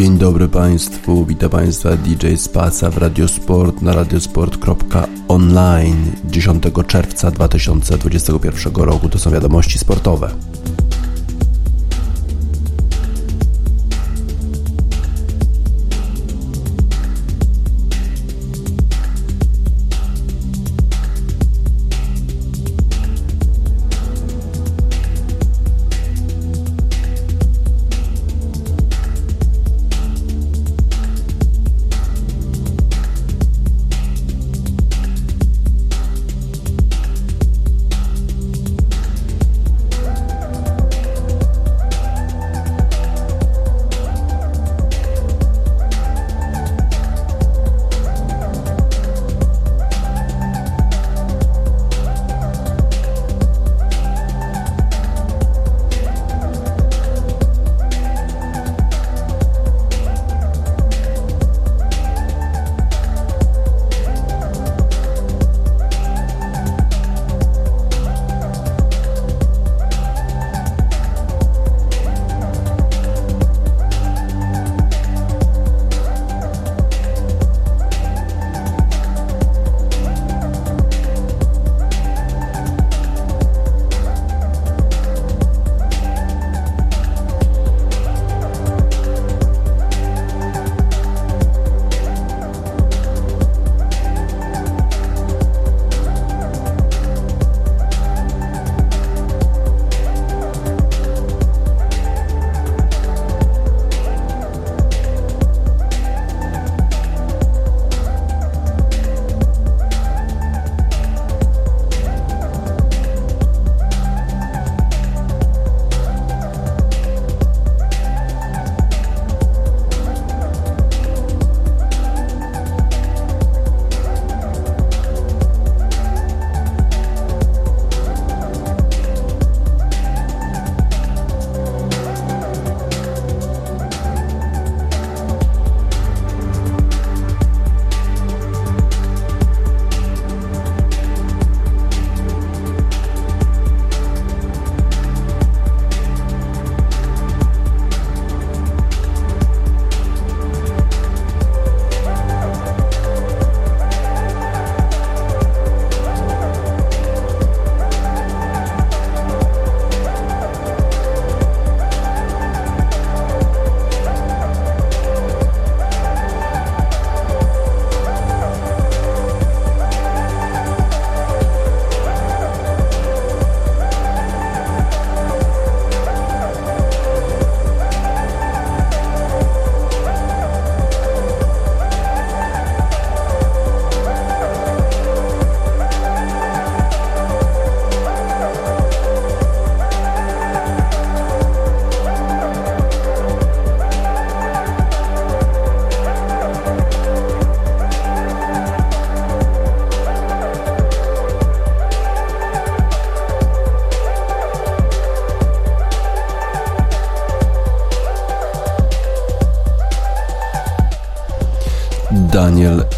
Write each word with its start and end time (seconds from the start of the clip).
Dzień 0.00 0.18
dobry 0.18 0.48
Państwu, 0.48 1.26
witam 1.26 1.50
Państwa 1.50 1.96
DJ 1.96 2.34
Spasa 2.36 2.90
w 2.90 2.98
Radiosport 2.98 3.82
na 3.82 3.92
radiosport.online 3.92 5.96
10 6.24 6.62
czerwca 6.86 7.30
2021 7.30 8.74
roku. 8.74 9.08
To 9.08 9.18
są 9.18 9.30
wiadomości 9.30 9.78
sportowe. 9.78 10.30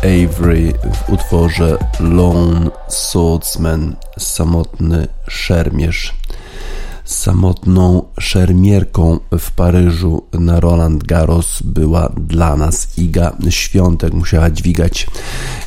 Avery 0.03 0.73
w 0.93 1.13
utworze 1.13 1.79
Lone 2.01 2.71
Swordsman, 2.89 3.97
samotny 4.19 5.09
szermierz 5.29 6.15
samotną 7.05 8.03
szermierką 8.21 9.19
w 9.39 9.51
Paryżu 9.51 10.23
na 10.33 10.61
Roland 10.61 11.05
Garros 11.05 11.63
była 11.63 12.13
dla 12.17 12.57
nas 12.57 12.99
Iga 12.99 13.37
Świątek. 13.51 14.13
Musiała 14.13 14.51
dźwigać 14.51 15.07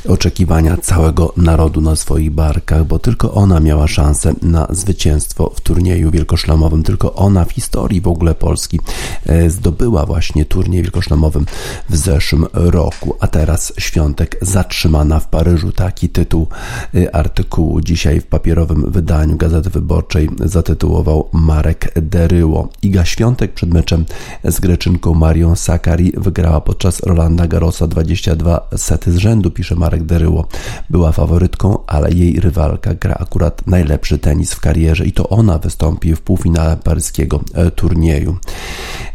oczekiwania 0.08 0.78
całego 0.78 1.34
narodu 1.38 1.82
na 1.82 1.96
swoich 1.96 2.32
barkach, 2.32 2.86
bo 2.86 3.00
tylko 3.00 3.34
ona 3.34 3.60
miała 3.60 3.88
szansę 3.88 4.34
na 4.42 4.68
zwycięstwo 4.70 5.52
w 5.56 5.62
turnieju 5.62 6.12
wielkoszlamowym. 6.12 6.84
Tylko 6.84 7.14
ona 7.14 7.46
w 7.46 7.52
historii 7.52 8.02
w 8.02 8.08
ogóle 8.08 8.36
Polski 8.36 8.80
e, 9.26 9.50
zdobyła 9.50 10.06
właśnie 10.06 10.46
turniej 10.46 10.82
wielkoszlamowym 10.82 11.46
w 11.90 11.98
zeszłym 11.98 12.46
roku, 12.54 13.16
a 13.20 13.28
teraz 13.28 13.74
Świątek 13.78 14.38
zatrzymana 14.42 15.20
w 15.20 15.28
Paryżu. 15.28 15.72
Taki 15.72 16.10
tytuł 16.10 16.48
e, 16.96 17.16
artykułu 17.16 17.82
dzisiaj 17.82 18.22
w 18.22 18.26
papierowym 18.26 18.92
wydaniu 18.92 19.38
Gazety 19.38 19.70
Wyborczej 19.70 20.30
zatytułował 20.46 21.30
Marek 21.32 21.94
Deryło. 22.02 22.70
Iga 22.82 23.06
Świątek 23.06 23.54
przed 23.54 23.74
meczem 23.74 24.06
z 24.44 24.60
Greczynką 24.60 25.14
Marią 25.14 25.56
Sakari 25.56 26.14
wygrała 26.18 26.62
podczas 26.62 27.00
Rolanda 27.04 27.48
Garrosa 27.48 27.88
22 27.88 28.70
sety 28.78 29.12
z 29.12 29.18
rzędu, 29.18 29.52
pisze 29.52 29.76
Marek 29.76 29.95
Deryło. 30.02 30.48
Była 30.90 31.12
faworytką, 31.12 31.78
ale 31.88 32.12
jej 32.12 32.40
rywalka 32.40 32.94
gra 32.94 33.16
akurat 33.20 33.68
najlepszy 33.68 34.18
tenis 34.18 34.54
w 34.54 34.60
karierze 34.60 35.06
i 35.06 35.12
to 35.12 35.30
ona 35.30 35.58
wystąpi 35.58 36.16
w 36.16 36.22
półfinale 36.22 36.78
paryskiego 36.78 37.40
e, 37.54 37.72
turnieju. 37.72 38.38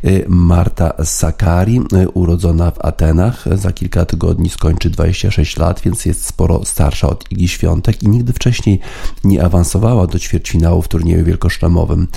E, 0.05 0.11
Marta 0.29 0.93
Sakari, 1.05 1.81
e, 1.93 2.09
urodzona 2.09 2.71
w 2.71 2.85
Atenach, 2.85 3.45
za 3.59 3.73
kilka 3.73 4.05
tygodni 4.05 4.49
skończy 4.49 4.91
26 4.91 5.57
lat, 5.57 5.81
więc 5.81 6.05
jest 6.05 6.27
sporo 6.27 6.65
starsza 6.65 7.09
od 7.09 7.33
Igi 7.33 7.49
Świątek 7.49 8.03
i 8.03 8.09
nigdy 8.09 8.33
wcześniej 8.33 8.81
nie 9.25 9.45
awansowała 9.45 10.07
do 10.07 10.19
ćwierćfinału 10.19 10.83
w 10.83 10.89
turnieju 10.89 11.25
wielkoszlemowym. 11.25 12.09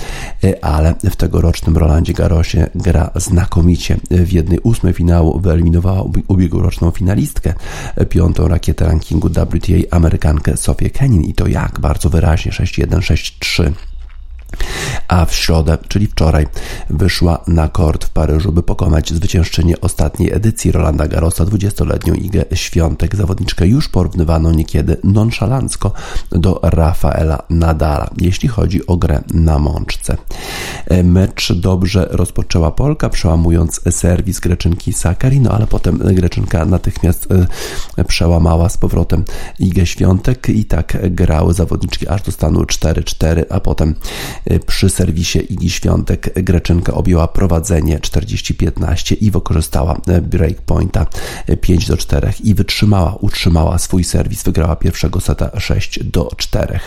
Ale 0.62 0.94
w 1.10 1.16
tegorocznym 1.16 1.76
Rolandzie 1.76 2.12
Garrosie 2.12 2.70
gra 2.74 3.10
znakomicie. 3.16 3.96
W 4.10 4.32
jednej 4.32 4.58
ósmej 4.58 4.92
finału 4.92 5.40
wyeliminowała 5.40 6.04
ubiegłoroczną 6.28 6.90
finalistkę, 6.90 7.54
piątą 8.08 8.48
rakietę 8.54 8.86
rankingu 8.86 9.28
WTA 9.28 9.96
Amerykankę 9.96 10.56
Sofię 10.56 10.90
Kenin 10.90 11.22
i 11.22 11.34
to 11.34 11.46
jak? 11.46 11.80
Bardzo 11.80 12.10
wyraźnie 12.10 12.52
6-1, 12.52 12.98
6-3. 12.98 13.72
A 15.08 15.24
w 15.24 15.34
środę, 15.34 15.78
czyli 15.88 16.06
wczoraj, 16.06 16.46
wyszła 16.90 17.44
na 17.46 17.68
kort 17.68 18.04
w 18.04 18.10
Paryżu, 18.10 18.52
by 18.52 18.62
pokonać 18.62 19.12
zwyciężczynię 19.12 19.80
ostatniej 19.80 20.32
edycji 20.32 20.72
Rolanda 20.72 21.08
Garrosa, 21.08 21.44
20-letnią 21.44 22.14
Igę 22.14 22.44
Świątek. 22.54 23.16
Zawodniczkę 23.16 23.66
już 23.66 23.88
porównywano 23.88 24.52
niekiedy 24.52 24.96
nonszalancko 25.04 25.92
do 26.30 26.60
Rafaela 26.62 27.42
Nadala, 27.50 28.10
jeśli 28.20 28.48
chodzi 28.48 28.86
o 28.86 28.96
grę 28.96 29.22
na 29.34 29.58
mączce. 29.58 30.16
Mecz 31.04 31.52
dobrze 31.52 32.08
rozpoczęła 32.10 32.70
Polka, 32.70 33.08
przełamując 33.08 33.80
serwis 33.90 34.40
Greczynki 34.40 34.92
Sakari, 34.92 35.40
no 35.40 35.50
ale 35.50 35.66
potem 35.66 35.98
Greczynka 35.98 36.64
natychmiast 36.64 37.28
e, 37.96 38.04
przełamała 38.04 38.68
z 38.68 38.76
powrotem 38.76 39.24
Igę 39.58 39.86
Świątek 39.86 40.48
i 40.48 40.64
tak 40.64 41.14
grały 41.14 41.54
zawodniczki 41.54 42.08
aż 42.08 42.22
do 42.22 42.32
stanu 42.32 42.60
4-4, 42.60 43.44
a 43.50 43.60
potem 43.60 43.94
e, 44.43 44.43
przy 44.66 44.90
serwisie 44.90 45.38
Igi 45.52 45.70
Świątek 45.70 46.42
Greczynka 46.42 46.94
objęła 46.94 47.28
prowadzenie 47.28 47.98
40-15 47.98 49.16
i 49.20 49.30
wykorzystała 49.30 50.00
e, 50.06 50.20
breakpointa 50.20 51.06
5 51.60 51.86
do 51.86 51.96
4 51.96 52.32
i 52.44 52.54
wytrzymała, 52.54 53.14
utrzymała 53.20 53.78
swój 53.78 54.04
serwis, 54.04 54.42
wygrała 54.42 54.76
pierwszego 54.76 55.20
seta 55.20 55.60
6 55.60 56.04
do 56.04 56.30
4. 56.36 56.80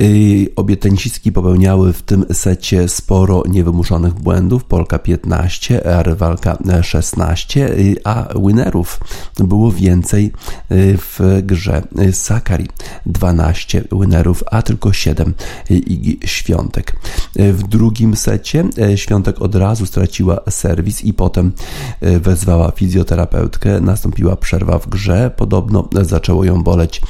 Y, 0.00 0.48
obie 0.56 0.76
tenisistki 0.76 1.32
popełniały 1.32 1.92
w 1.92 2.02
tym 2.02 2.24
secie 2.32 2.88
sporo 2.88 3.42
niewymuszonych 3.48 4.14
błędów. 4.14 4.64
Polka 4.64 4.98
15, 4.98 5.86
a 5.96 6.02
rywalka 6.02 6.58
16, 6.82 7.68
y, 7.78 7.96
a 8.04 8.28
winnerów 8.46 9.00
było 9.38 9.72
więcej 9.72 10.32
y, 10.72 10.98
w 10.98 11.40
grze 11.42 11.82
Sakari. 12.12 12.68
12 13.06 13.84
winnerów, 13.92 14.44
a 14.50 14.62
tylko 14.62 14.92
7 14.92 15.34
Igi 15.70 16.18
Świątek. 16.24 16.96
W 17.36 17.62
drugim 17.68 18.16
secie 18.16 18.64
Świątek 18.96 19.42
od 19.42 19.54
razu 19.54 19.86
straciła 19.86 20.40
serwis 20.50 21.04
i 21.04 21.14
potem 21.14 21.52
wezwała 22.00 22.70
fizjoterapeutkę. 22.70 23.80
Nastąpiła 23.80 24.36
przerwa 24.36 24.78
w 24.78 24.88
grze. 24.88 25.30
Podobno 25.36 25.88
zaczęło 26.02 26.44
ją 26.44 26.62
boleć 26.62 27.02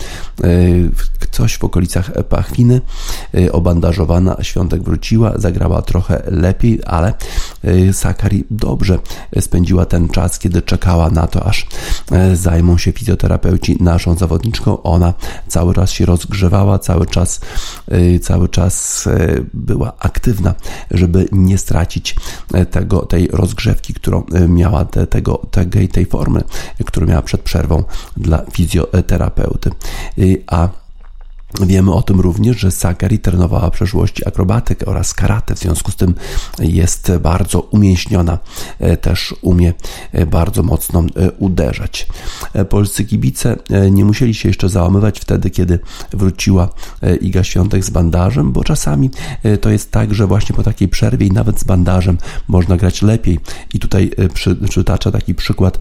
coś 1.31 1.59
w 1.59 1.65
okolicach 1.65 2.13
pachwiny 2.29 2.80
Y, 3.35 3.53
obandażowana. 3.53 4.37
Świątek 4.43 4.83
wróciła, 4.83 5.33
zagrała 5.37 5.83
trochę 5.83 6.23
lepiej, 6.27 6.81
ale 6.87 7.15
y, 7.65 7.93
Sakari 7.93 8.45
dobrze 8.51 8.99
spędziła 9.41 9.87
ten 9.87 10.09
czas, 10.09 10.39
kiedy 10.39 10.63
czekała 10.63 11.11
na 11.11 11.27
to, 11.27 11.47
aż 11.47 11.67
y, 12.33 12.37
zajmą 12.37 12.79
się 12.79 12.93
fizjoterapeuci 12.93 13.77
naszą 13.81 14.15
zawodniczką. 14.15 14.83
Ona 14.83 15.15
cały 15.49 15.75
czas 15.75 15.91
się 15.91 16.07
rozgrzewała, 16.07 16.79
cały 16.79 17.07
czas, 17.07 17.41
cały 18.23 18.49
czas 18.49 19.09
była 19.55 19.93
aktywna, 19.99 20.55
żeby 20.91 21.29
nie 21.33 21.59
stracić 21.59 22.17
tego, 22.71 23.07
tej 23.07 23.29
rozgrzewki, 23.29 23.95
którą 23.95 24.25
miała, 24.49 24.85
te, 24.85 25.07
tego, 25.07 25.43
tej, 25.51 25.89
tej 25.89 26.07
formy, 26.07 26.43
którą 26.87 27.07
miała 27.07 27.23
przed 27.23 27.41
przerwą 27.41 27.85
dla 28.17 28.43
fizjoterapeuty. 28.53 29.71
A 30.47 30.69
Wiemy 31.61 31.93
o 31.93 32.03
tym 32.03 32.21
również, 32.21 32.59
że 32.59 32.71
Sakari 32.71 33.19
trenowała 33.19 33.71
w 33.71 33.73
przeszłości 33.73 34.29
akrobatykę 34.29 34.87
oraz 34.87 35.15
karate, 35.15 35.55
w 35.55 35.59
związku 35.59 35.91
z 35.91 35.97
tym 35.97 36.15
jest 36.59 37.13
bardzo 37.23 37.61
umięśniona, 37.61 38.39
e, 38.79 38.97
też 38.97 39.35
umie 39.43 39.75
e, 40.13 40.27
bardzo 40.27 40.63
mocno 40.63 41.01
e, 41.01 41.31
uderzać. 41.31 42.07
Polscy 42.69 43.05
kibice 43.05 43.57
nie 43.91 44.05
musieli 44.05 44.35
się 44.35 44.49
jeszcze 44.49 44.69
załamywać 44.69 45.21
wtedy, 45.21 45.51
kiedy 45.51 45.79
wróciła 46.13 46.69
Iga 47.21 47.45
Świątek 47.45 47.85
z 47.85 47.91
bandażem, 47.91 48.53
bo 48.53 48.65
czasami 48.65 49.11
to 49.61 49.71
jest 49.71 49.91
tak, 49.91 50.15
że 50.15 50.27
właśnie 50.27 50.57
po 50.57 50.63
takiej 50.63 50.89
przerwie 50.89 51.27
i 51.27 51.33
nawet 51.33 51.61
z 51.61 51.65
bandażem 51.65 52.19
można 52.49 52.77
grać 52.77 53.03
lepiej. 53.03 53.39
I 53.75 53.79
tutaj 53.79 54.11
przytacza 54.71 55.11
taki 55.11 55.35
przykład 55.35 55.79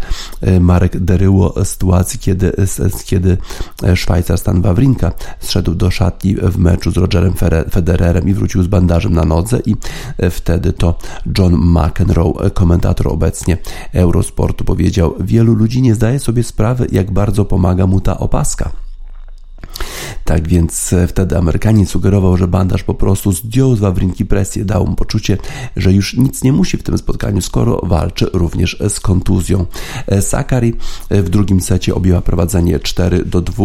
Marek 0.59 0.99
Deryło 0.99 1.65
sytuacji, 1.65 2.19
kiedy, 2.19 2.53
kiedy 3.05 3.37
Szwajcar 3.95 4.37
Stan 4.37 4.61
Wawrinka 4.61 5.11
wszedł 5.59 5.75
do 5.75 5.91
szatni 5.91 6.35
w 6.35 6.57
meczu 6.57 6.91
z 6.91 6.97
Rogerem 6.97 7.33
Federerem 7.71 8.29
i 8.29 8.33
wrócił 8.33 8.63
z 8.63 8.67
bandażem 8.67 9.13
na 9.13 9.25
nodze 9.25 9.59
i 9.65 9.75
e, 10.17 10.29
wtedy 10.29 10.73
to 10.73 10.97
John 11.37 11.55
McEnroe, 11.55 12.33
e, 12.41 12.49
komentator 12.49 13.07
obecnie 13.07 13.57
Eurosportu 13.93 14.63
powiedział, 14.63 15.15
wielu 15.19 15.53
ludzi 15.53 15.81
nie 15.81 15.95
zdaje 15.95 16.19
sobie 16.19 16.43
sprawy, 16.43 16.87
jak 16.91 17.11
bardzo 17.11 17.45
pomaga 17.45 17.87
mu 17.87 18.01
ta 18.01 18.17
opaska. 18.17 18.88
Tak 20.25 20.47
więc 20.47 20.93
e, 20.93 21.07
wtedy 21.07 21.37
Amerykanin 21.37 21.85
sugerował, 21.85 22.37
że 22.37 22.47
bandaż 22.47 22.83
po 22.83 22.93
prostu 22.93 23.31
zdjął 23.31 23.75
z 23.75 23.79
Wawrinki 23.79 24.25
presję, 24.25 24.65
dał 24.65 24.87
mu 24.87 24.95
poczucie, 24.95 25.37
że 25.75 25.93
już 25.93 26.13
nic 26.17 26.43
nie 26.43 26.53
musi 26.53 26.77
w 26.77 26.83
tym 26.83 26.97
spotkaniu, 26.97 27.41
skoro 27.41 27.81
walczy 27.83 28.29
również 28.33 28.77
z 28.89 28.99
kontuzją. 28.99 29.65
E, 30.07 30.21
Sakari 30.21 30.73
e, 31.09 31.21
w 31.21 31.29
drugim 31.29 31.61
secie 31.61 31.95
objęła 31.95 32.21
prowadzenie 32.21 32.79
4 32.79 33.25
do 33.25 33.41
2. 33.41 33.63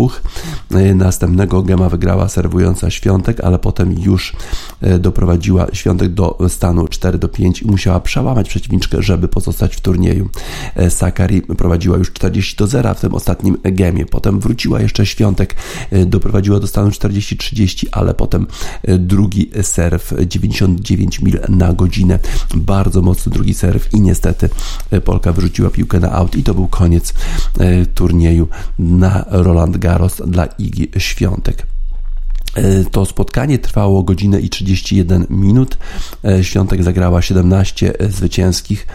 Następnego 0.94 1.62
gema 1.62 1.88
wygrała 1.88 2.28
serwująca 2.28 2.90
Świątek, 2.90 3.40
ale 3.40 3.58
potem 3.58 3.92
już 3.98 4.32
doprowadziła 4.98 5.66
Świątek 5.72 6.08
do 6.08 6.38
stanu 6.48 6.88
4 6.88 7.18
do 7.18 7.28
5 7.28 7.62
i 7.62 7.66
musiała 7.66 8.00
przełamać 8.00 8.48
przeciwniczkę, 8.48 9.02
żeby 9.02 9.28
pozostać 9.28 9.76
w 9.76 9.80
turnieju. 9.80 10.28
Sakari 10.88 11.42
prowadziła 11.42 11.98
już 11.98 12.12
40 12.12 12.56
do 12.56 12.66
0 12.66 12.94
w 12.94 13.00
tym 13.00 13.14
ostatnim 13.14 13.56
gemie. 13.62 14.06
Potem 14.06 14.40
wróciła 14.40 14.80
jeszcze 14.80 15.06
Świątek, 15.06 15.54
doprowadziła 16.06 16.60
do 16.60 16.66
stanu 16.66 16.90
40-30, 16.90 17.86
ale 17.92 18.14
potem 18.14 18.46
e, 18.82 18.98
drugi 18.98 19.50
serw 19.62 20.12
99 20.26 21.20
mil 21.20 21.40
na 21.48 21.72
godzinę. 21.72 22.18
Bardzo 22.54 23.02
mocny 23.02 23.32
drugi 23.32 23.54
serw 23.54 23.94
i 23.94 24.00
niestety 24.00 24.48
e, 24.90 25.00
Polka 25.00 25.32
wyrzuciła 25.32 25.70
piłkę 25.70 26.00
na 26.00 26.12
aut 26.12 26.36
i 26.36 26.42
to 26.42 26.54
był 26.54 26.68
koniec 26.68 27.14
e, 27.58 27.86
turnieju 27.86 28.48
na 28.78 29.24
Roland 29.28 29.76
Garros 29.76 30.22
dla 30.26 30.46
Igi 30.46 30.90
Świątek. 30.98 31.73
E, 32.54 32.84
to 32.84 33.04
spotkanie 33.04 33.58
trwało 33.58 34.02
godzinę 34.02 34.40
i 34.40 34.48
31 34.48 35.26
minut. 35.30 35.78
E, 36.24 36.44
Świątek 36.44 36.82
zagrała 36.82 37.22
17 37.22 37.98
e, 37.98 38.10
zwycięskich 38.10 38.86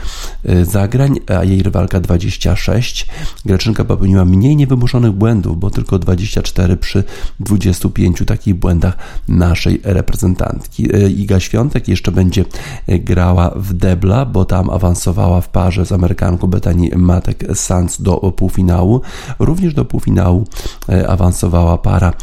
zagrań, 0.63 1.19
a 1.27 1.44
jej 1.44 1.63
rywalka 1.63 2.00
26. 2.00 3.07
Greczynka 3.45 3.83
popełniła 3.85 4.25
mniej 4.25 4.56
niewymuszonych 4.56 5.11
błędów, 5.11 5.59
bo 5.59 5.69
tylko 5.71 6.00
24 6.00 6.77
przy 6.77 7.03
25 7.39 8.23
takich 8.27 8.56
błędach 8.56 8.97
naszej 9.28 9.81
reprezentantki. 9.83 10.87
Iga 11.18 11.39
Świątek 11.39 11.87
jeszcze 11.87 12.11
będzie 12.11 12.45
grała 12.87 13.54
w 13.56 13.73
debla, 13.73 14.25
bo 14.25 14.45
tam 14.45 14.69
awansowała 14.69 15.42
w 15.42 15.49
parze 15.49 15.85
z 15.85 15.92
Amerykanką 15.92 16.47
Betani 16.47 16.92
Matek 16.95 17.45
Sanz 17.54 18.01
do 18.01 18.18
półfinału. 18.18 19.01
Również 19.39 19.73
do 19.73 19.85
półfinału 19.85 20.47
awansowała 21.07 21.78
para 21.78 22.13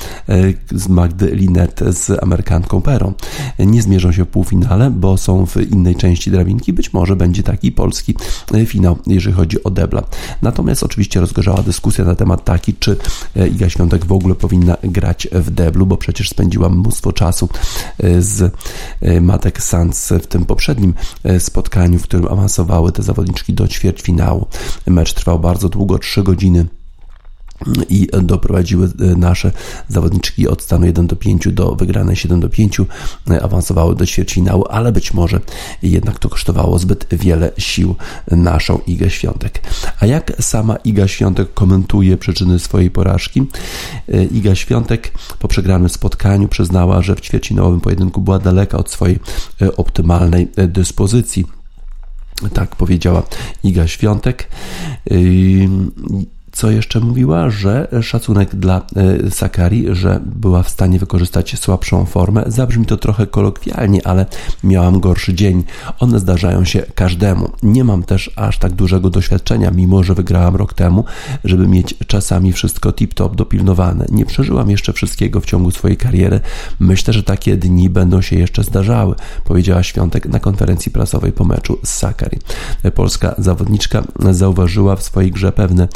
z 0.75 0.89
Magdy 0.89 1.26
Linet 1.33 1.81
z 1.91 2.23
Amerykanką 2.23 2.83
Perą. 2.83 3.13
Nie 3.59 3.83
zmierzą 3.83 4.13
się 4.13 4.25
w 4.25 4.29
półfinale, 4.29 4.91
bo 4.91 5.17
są 5.17 5.47
w 5.47 5.57
innej 5.57 5.97
części 5.97 6.31
drabinki. 6.31 6.73
Być 6.73 6.93
może 6.93 7.17
będzie 7.17 7.43
taki 7.43 7.73
polski 7.73 8.15
e, 8.55 8.67
finał, 8.67 8.99
jeżeli 9.07 9.37
chodzi 9.37 9.65
o 9.65 9.71
debla. 9.71 10.03
Natomiast 10.43 10.83
oczywiście 10.83 11.21
rozgorzała 11.21 11.63
dyskusja 11.63 12.05
na 12.05 12.15
temat 12.15 12.45
taki, 12.45 12.75
czy 12.75 12.97
e, 13.37 13.49
Iga 13.49 13.69
Świątek 13.69 14.05
w 14.05 14.13
ogóle 14.13 14.35
powinna 14.35 14.77
grać 14.83 15.29
w 15.33 15.51
deblu, 15.51 15.87
bo 15.87 15.97
przecież 15.97 16.29
spędziła 16.29 16.69
mnóstwo 16.69 17.13
czasu 17.13 17.49
e, 17.99 18.23
z 18.23 18.55
Matek 19.21 19.63
Sanz 19.63 20.13
w 20.23 20.27
tym 20.27 20.45
poprzednim 20.45 20.95
spotkaniu, 21.39 21.99
w 21.99 22.03
którym 22.03 22.29
awansowały 22.29 22.93
te 22.93 23.03
zawodniczki 23.03 23.53
do 23.53 23.69
ćwierćfinału. 23.69 24.47
Mecz 24.87 25.15
trwał 25.15 25.39
bardzo 25.39 25.69
długo, 25.69 25.99
3 25.99 26.23
godziny 26.23 26.67
i 27.89 28.09
doprowadziły 28.23 28.87
e, 28.87 29.05
nasze 29.05 29.53
zawodniczki 29.89 30.49
od 30.49 30.63
stanu 30.63 30.87
1 30.87 31.07
do 31.07 31.17
5 31.17 31.49
do 31.53 31.75
wygranej 31.75 32.17
7 32.17 32.41
do 32.41 32.49
5, 32.49 32.81
e, 33.31 33.43
awansowały 33.43 33.97
do 33.97 34.07
ćwierćfinału, 34.07 34.65
ale 34.71 34.93
być 34.93 35.15
może 35.15 35.41
jednak 35.83 36.19
to 36.19 36.29
kosztowało 36.29 36.79
zbyt 36.79 37.07
wiele 37.13 37.51
sił 37.59 37.95
naszą 38.31 38.81
Igę 38.87 39.11
Świątek. 39.11 39.63
A 40.01 40.07
jak 40.07 40.33
sama 40.41 40.77
Iga 40.77 41.09
Świątek 41.09 41.55
komentuje 41.55 42.17
przyczyny 42.17 42.59
swojej 42.59 42.91
porażki? 42.91 43.47
E, 44.09 44.25
Iga 44.25 44.55
Świątek 44.55 45.13
po 45.39 45.49
przegranym 45.49 45.89
spotkaniu 45.89 46.49
przyznała, 46.49 47.03
że 47.03 47.15
w 47.15 47.21
ćwierćfinałowym 47.21 47.81
pojedynku 47.81 48.21
była 48.21 48.39
daleka 48.39 48.79
od 48.79 48.91
swojej 48.91 49.19
optymalnej 49.77 50.49
dyspozycji. 50.69 51.45
Tak 52.53 52.77
powiedziała 52.77 53.23
Iga 53.65 53.89
Świątek 53.89 54.49
co 56.57 56.71
jeszcze 56.71 57.01
mówiła, 57.01 57.51
że 57.51 57.89
szacunek 58.03 58.55
dla 58.55 58.83
Sakari, 59.31 59.87
że 59.91 60.21
była 60.25 60.63
w 60.63 60.69
stanie 60.69 60.99
wykorzystać 60.99 61.59
słabszą 61.59 62.05
formę. 62.05 62.45
Zabrzmi 62.47 62.87
to 62.87 62.97
trochę 62.97 63.27
kolokwialnie, 63.27 64.07
ale 64.07 64.27
miałam 64.65 65.01
gorszy 65.01 65.35
dzień. 65.35 65.65
One 65.99 66.21
zdarzają 66.21 66.65
się 66.65 66.83
każdemu. 66.95 67.51
Nie 67.63 67.85
mam 67.85 68.03
też 68.03 68.31
aż 68.37 68.59
tak 68.59 68.73
dużego 68.73 69.11
doświadczenia, 69.11 69.71
mimo 69.71 70.03
że 70.03 70.15
wygrałam 70.15 70.57
rok 70.57 70.75
temu, 70.75 71.05
żeby 71.45 71.69
mieć 71.69 71.95
czasami 72.07 72.53
wszystko 72.53 72.91
tip-top 72.91 73.35
dopilnowane. 73.35 74.07
Nie 74.11 74.27
przeżyłam 74.27 74.71
jeszcze 74.71 74.93
wszystkiego 74.93 75.41
w 75.41 75.47
ciągu 75.47 75.71
swojej 75.71 75.97
kariery. 75.97 76.41
Myślę, 76.81 77.13
że 77.13 77.23
takie 77.23 77.57
dni 77.57 77.91
będą 77.91 78.21
się 78.21 78.37
jeszcze 78.37 78.65
zdarzały, 78.65 79.15
powiedziała 79.45 79.83
Świątek 79.83 80.27
na 80.29 80.41
konferencji 80.41 80.93
prasowej 80.93 81.33
po 81.33 81.45
meczu 81.45 81.79
z 81.85 81.89
Sakari. 81.89 82.39
Polska 82.95 83.35
zawodniczka 83.39 84.03
zauważyła 84.31 84.97
w 84.97 85.03
swojej 85.03 85.31
grze 85.31 85.53
pewne 85.53 85.89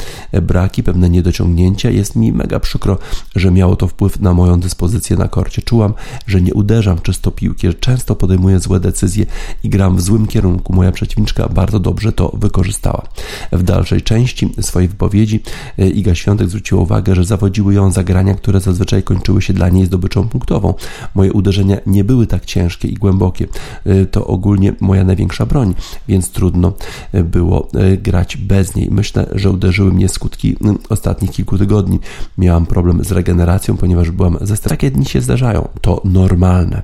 braki, 0.51 0.83
pewne 0.83 1.09
niedociągnięcia. 1.09 1.89
Jest 1.89 2.15
mi 2.15 2.31
mega 2.31 2.59
przykro, 2.59 2.97
że 3.35 3.51
miało 3.51 3.75
to 3.75 3.87
wpływ 3.87 4.19
na 4.19 4.33
moją 4.33 4.59
dyspozycję 4.59 5.17
na 5.17 5.27
korcie. 5.27 5.61
Czułam, 5.61 5.93
że 6.27 6.41
nie 6.41 6.53
uderzam 6.53 6.99
czysto 6.99 7.31
piłki, 7.31 7.67
że 7.67 7.73
często 7.73 8.15
podejmuję 8.15 8.59
złe 8.59 8.79
decyzje 8.79 9.25
i 9.63 9.69
gram 9.69 9.95
w 9.95 10.01
złym 10.01 10.27
kierunku. 10.27 10.73
Moja 10.73 10.91
przeciwniczka 10.91 11.49
bardzo 11.49 11.79
dobrze 11.79 12.11
to 12.11 12.31
wykorzystała. 12.33 13.03
W 13.51 13.63
dalszej 13.63 14.01
części 14.01 14.53
swojej 14.61 14.89
wypowiedzi 14.89 15.43
e, 15.79 15.89
Iga 15.89 16.15
Świątek 16.15 16.49
zwróciła 16.49 16.81
uwagę, 16.81 17.15
że 17.15 17.23
zawodziły 17.23 17.73
ją 17.73 17.91
zagrania, 17.91 18.33
które 18.35 18.59
zazwyczaj 18.59 19.03
kończyły 19.03 19.41
się 19.41 19.53
dla 19.53 19.69
niej 19.69 19.85
zdobyczą 19.85 20.27
punktową. 20.27 20.73
Moje 21.15 21.33
uderzenia 21.33 21.77
nie 21.85 22.03
były 22.03 22.27
tak 22.27 22.45
ciężkie 22.45 22.87
i 22.87 22.93
głębokie. 22.93 23.47
E, 23.85 24.05
to 24.05 24.27
ogólnie 24.27 24.73
moja 24.81 25.03
największa 25.03 25.45
broń, 25.45 25.75
więc 26.07 26.29
trudno 26.29 26.73
e, 27.11 27.23
było 27.23 27.67
grać 27.97 28.37
bez 28.37 28.75
niej. 28.75 28.87
Myślę, 28.91 29.27
że 29.35 29.49
uderzyły 29.49 29.93
mnie 29.93 30.09
skutki 30.09 30.40
ostatnich 30.89 31.31
kilku 31.31 31.57
tygodni. 31.57 31.99
Miałam 32.37 32.65
problem 32.65 33.03
z 33.03 33.11
regeneracją, 33.11 33.77
ponieważ 33.77 34.11
byłam 34.11 34.37
ze 34.41 34.57
Takie 34.57 34.91
dni 34.91 35.05
się 35.05 35.21
zdarzają. 35.21 35.67
To 35.81 36.01
normalne. 36.05 36.81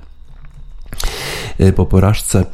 E, 1.57 1.73
po 1.73 1.85
porażce 1.85 2.39
e, 2.39 2.45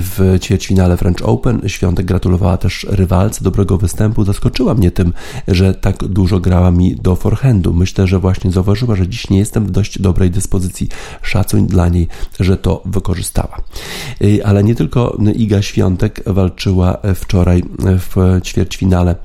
w 0.00 0.38
ćwierćfinale 0.40 0.96
French 0.96 1.22
Open. 1.28 1.60
Świątek 1.66 2.06
gratulowała 2.06 2.56
też 2.56 2.86
rywalce 2.90 3.44
dobrego 3.44 3.78
występu. 3.78 4.24
Zaskoczyła 4.24 4.74
mnie 4.74 4.90
tym, 4.90 5.12
że 5.48 5.74
tak 5.74 6.04
dużo 6.04 6.40
grała 6.40 6.70
mi 6.70 6.96
do 6.96 7.16
forehandu. 7.16 7.74
Myślę, 7.74 8.06
że 8.06 8.18
właśnie 8.18 8.52
zauważyła, 8.52 8.96
że 8.96 9.08
dziś 9.08 9.30
nie 9.30 9.38
jestem 9.38 9.66
w 9.66 9.70
dość 9.70 9.98
dobrej 9.98 10.30
dyspozycji. 10.30 10.88
Szacuń 11.22 11.66
dla 11.66 11.88
niej, 11.88 12.08
że 12.40 12.56
to 12.56 12.82
wykorzystała. 12.84 13.56
E, 14.20 14.46
ale 14.46 14.64
nie 14.64 14.74
tylko 14.74 15.18
Iga 15.34 15.62
Świątek 15.62 16.22
walczyła 16.26 16.98
wczoraj 17.14 17.62
w 17.78 18.40
ćwierćfinale 18.42 19.16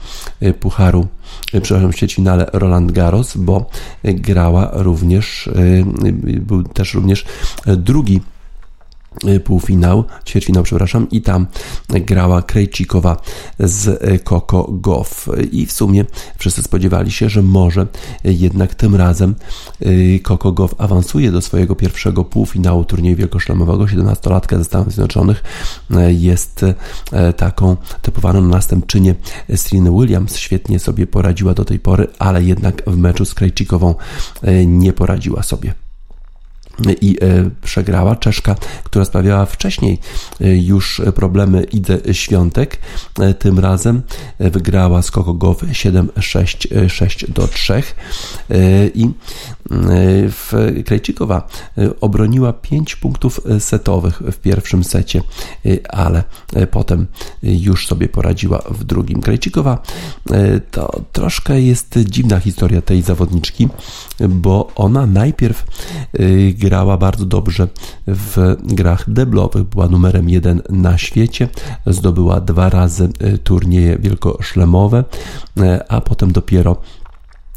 Pucharu 0.60 1.08
przepraszam, 1.62 1.92
w 1.92 1.96
ćwierćfinale 1.96 2.50
Roland 2.54 2.92
Garros, 2.92 3.38
bo 3.38 3.70
grała 4.04 4.70
również, 4.74 5.50
był 6.42 6.64
też 6.64 6.94
również 6.94 7.26
drugi 7.66 8.16
Y, 8.16 8.41
półfinał, 9.44 10.04
ćwierćfinał, 10.26 10.64
przepraszam, 10.64 11.10
i 11.10 11.22
tam 11.22 11.48
grała 11.90 12.42
Krejcikowa 12.42 13.18
z 13.60 14.04
Coco 14.24 14.68
Goff. 14.70 15.30
I 15.52 15.66
w 15.66 15.72
sumie 15.72 16.06
wszyscy 16.38 16.64
spodziewali 16.64 17.12
się, 17.12 17.30
że 17.30 17.42
może 17.42 17.88
jednak 18.24 18.76
tym 18.76 18.96
razem 18.96 19.36
y, 19.82 20.20
Coco 20.24 20.52
Goff 20.52 20.76
awansuje 20.78 21.32
do 21.32 21.42
swojego 21.42 21.76
pierwszego 21.76 22.24
półfinału 22.24 22.86
turnieju 22.86 23.16
wielkoszlemowego. 23.16 23.86
17-latka 23.86 24.58
ze 24.58 24.64
Stanów 24.64 24.88
Zjednoczonych 24.88 25.44
y, 25.92 26.14
jest 26.14 26.66
taką 27.38 27.78
typowaną 28.02 28.42
następczynię 28.42 29.16
Serena 29.56 29.92
Williams. 29.92 30.38
Świetnie 30.38 30.80
sobie 30.80 31.08
poradziła 31.08 31.54
do 31.54 31.66
tej 31.66 31.80
pory, 31.80 32.08
ale 32.20 32.44
jednak 32.44 32.84
w 32.88 32.98
meczu 32.98 33.26
z 33.26 33.34
Krejcikową 33.34 33.96
nie 34.66 34.94
poradziła 34.94 35.44
sobie 35.44 35.74
i 37.02 37.18
e, 37.24 37.50
przegrała. 37.64 38.16
Czeszka, 38.16 38.56
która 38.84 39.06
sprawiała 39.06 39.46
wcześniej 39.46 40.00
e, 40.42 40.58
już 40.58 41.02
problemy 41.16 41.64
Idę 41.64 41.98
Świątek, 42.12 42.78
e, 43.20 43.34
tym 43.34 43.60
razem 43.60 44.02
wygrała 44.40 45.02
z 45.02 45.12
Coco 45.12 45.34
Gauff 45.34 45.64
7-6 45.64 46.90
6 46.90 47.32
do 47.32 47.48
3 47.48 47.84
i 48.96 49.10
w 49.70 50.54
Krejcikowa 50.86 51.48
obroniła 52.02 52.54
5 52.54 52.96
punktów 52.96 53.42
setowych 53.60 54.22
w 54.32 54.38
pierwszym 54.38 54.84
secie, 54.84 55.22
ale 55.90 56.24
potem 56.72 57.08
już 57.44 57.88
sobie 57.88 58.08
poradziła 58.10 58.62
w 58.72 58.84
drugim. 58.84 59.22
Krejcikowa 59.22 59.82
to 60.72 61.02
troszkę 61.12 61.62
jest 61.62 62.00
dziwna 62.00 62.40
historia 62.40 62.82
tej 62.82 63.02
zawodniczki, 63.02 63.68
bo 64.30 64.72
ona 64.76 65.06
najpierw 65.06 65.66
grała 66.54 66.98
bardzo 66.98 67.26
dobrze 67.26 67.68
w 68.08 68.56
grach 68.64 69.10
deblowych, 69.10 69.64
była 69.64 69.88
numerem 69.88 70.30
jeden 70.30 70.62
na 70.70 70.98
świecie, 70.98 71.50
zdobyła 71.86 72.42
dwa 72.42 72.70
razy 72.70 73.10
y, 73.24 73.38
turnieje 73.38 73.98
wielkoszlemowe, 73.98 75.04
y, 75.60 75.88
a 75.90 76.02
potem 76.02 76.32
dopiero 76.32 76.78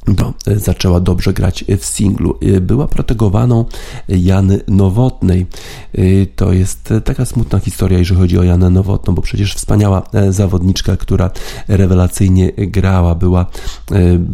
bo 0.08 0.34
e, 0.46 0.58
zaczęła 0.58 1.00
dobrze 1.00 1.32
grać 1.32 1.64
w 1.78 1.84
singlu. 1.84 2.38
E, 2.42 2.60
była 2.60 2.88
protegowaną 2.88 3.64
Jany 4.08 4.60
Nowotnej. 4.68 5.46
E, 5.94 6.26
to 6.26 6.52
jest 6.52 6.94
taka 7.04 7.24
smutna 7.24 7.58
historia, 7.58 7.98
jeżeli 7.98 8.20
chodzi 8.20 8.38
o 8.38 8.42
Janę 8.42 8.70
Nowotną, 8.70 9.14
bo 9.14 9.22
przecież 9.22 9.54
wspaniała 9.54 10.02
zawodniczka, 10.30 10.96
która 10.96 11.30
rewelacyjnie 11.68 12.52
grała, 12.56 13.14
była 13.14 13.46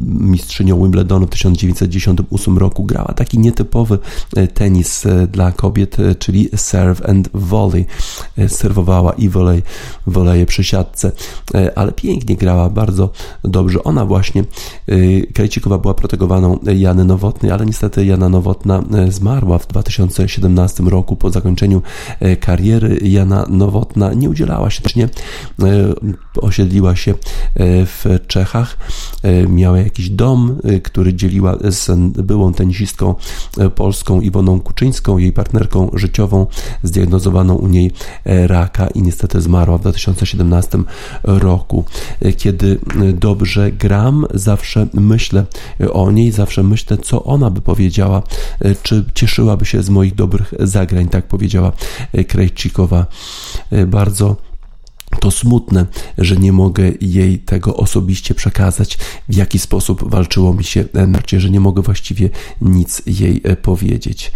mistrzynią 0.04 0.82
Wimbledonu 0.82 1.26
w 1.26 1.30
1998 1.30 2.58
roku. 2.58 2.84
Grała 2.84 3.12
taki 3.12 3.38
nietypowy 3.38 3.98
tenis 4.54 5.04
dla 5.32 5.52
kobiet, 5.52 5.96
czyli 6.18 6.48
serve 6.56 7.08
and 7.08 7.28
volley. 7.34 7.86
Serwowała 8.48 9.12
i 9.12 9.28
volley, 9.28 9.62
voleje 10.06 10.46
przy 10.46 10.64
siatce, 10.64 11.12
ale 11.74 11.92
pięknie 11.92 12.36
grała, 12.36 12.70
bardzo 12.70 13.10
dobrze. 13.44 13.84
Ona 13.84 14.06
właśnie 14.06 14.44
kręci 15.34 15.59
Wójcikowa 15.60 15.78
była 15.78 15.94
protegowaną 15.94 16.58
Jany 16.62 17.04
Nowotnej, 17.04 17.52
ale 17.52 17.66
niestety 17.66 18.04
Jana 18.04 18.28
Nowotna 18.28 18.82
e, 18.94 19.12
zmarła 19.12 19.58
w 19.58 19.66
2017 19.66 20.82
roku 20.82 21.16
po 21.16 21.30
zakończeniu 21.30 21.82
e, 22.20 22.36
kariery. 22.36 22.98
Jana 23.02 23.46
Nowotna 23.48 24.14
nie 24.14 24.30
udzielała 24.30 24.70
się, 24.70 24.82
nie 24.96 25.08
osiedliła 26.36 26.96
się 26.96 27.10
e, 27.10 27.16
w 27.86 28.04
Czechach, 28.26 28.76
miała 29.48 29.78
jakiś 29.78 30.10
dom, 30.10 30.58
który 30.82 31.14
dzieliła 31.14 31.56
z 31.62 31.90
byłą 32.26 32.52
tenisistką 32.52 33.14
polską 33.74 34.20
Iwoną 34.20 34.60
Kuczyńską, 34.60 35.18
jej 35.18 35.32
partnerką 35.32 35.90
życiową, 35.94 36.46
zdiagnozowaną 36.82 37.54
u 37.54 37.66
niej 37.66 37.92
raka 38.24 38.86
i 38.86 39.02
niestety 39.02 39.40
zmarła 39.40 39.78
w 39.78 39.80
2017 39.80 40.78
roku. 41.22 41.84
Kiedy 42.36 42.78
dobrze 43.14 43.72
gram, 43.72 44.26
zawsze 44.34 44.86
myślę 44.94 45.44
o 45.92 46.10
niej, 46.10 46.32
zawsze 46.32 46.62
myślę, 46.62 46.98
co 46.98 47.24
ona 47.24 47.50
by 47.50 47.60
powiedziała, 47.60 48.22
e, 48.60 48.74
czy 48.74 49.04
cieszyłaby 49.14 49.66
się 49.66 49.82
z 49.82 49.90
moich 49.90 50.14
dobrych 50.14 50.54
zagrań, 50.58 51.08
tak 51.08 51.26
powiedziała 51.26 51.72
e, 52.12 52.24
Krejcikowa. 52.24 53.06
E, 53.70 53.86
bardzo 53.86 54.36
to 55.20 55.30
smutne, 55.30 55.86
że 56.18 56.36
nie 56.36 56.52
mogę 56.52 56.92
jej 57.00 57.38
tego 57.38 57.76
osobiście 57.76 58.34
przekazać, 58.34 58.98
w 59.28 59.34
jaki 59.34 59.58
sposób 59.58 60.10
walczyło 60.10 60.54
mi 60.54 60.64
się 60.64 60.84
narcie, 61.06 61.40
że 61.40 61.50
nie 61.50 61.60
mogę 61.60 61.82
właściwie 61.82 62.30
nic 62.60 63.02
jej 63.06 63.42
powiedzieć. 63.62 64.32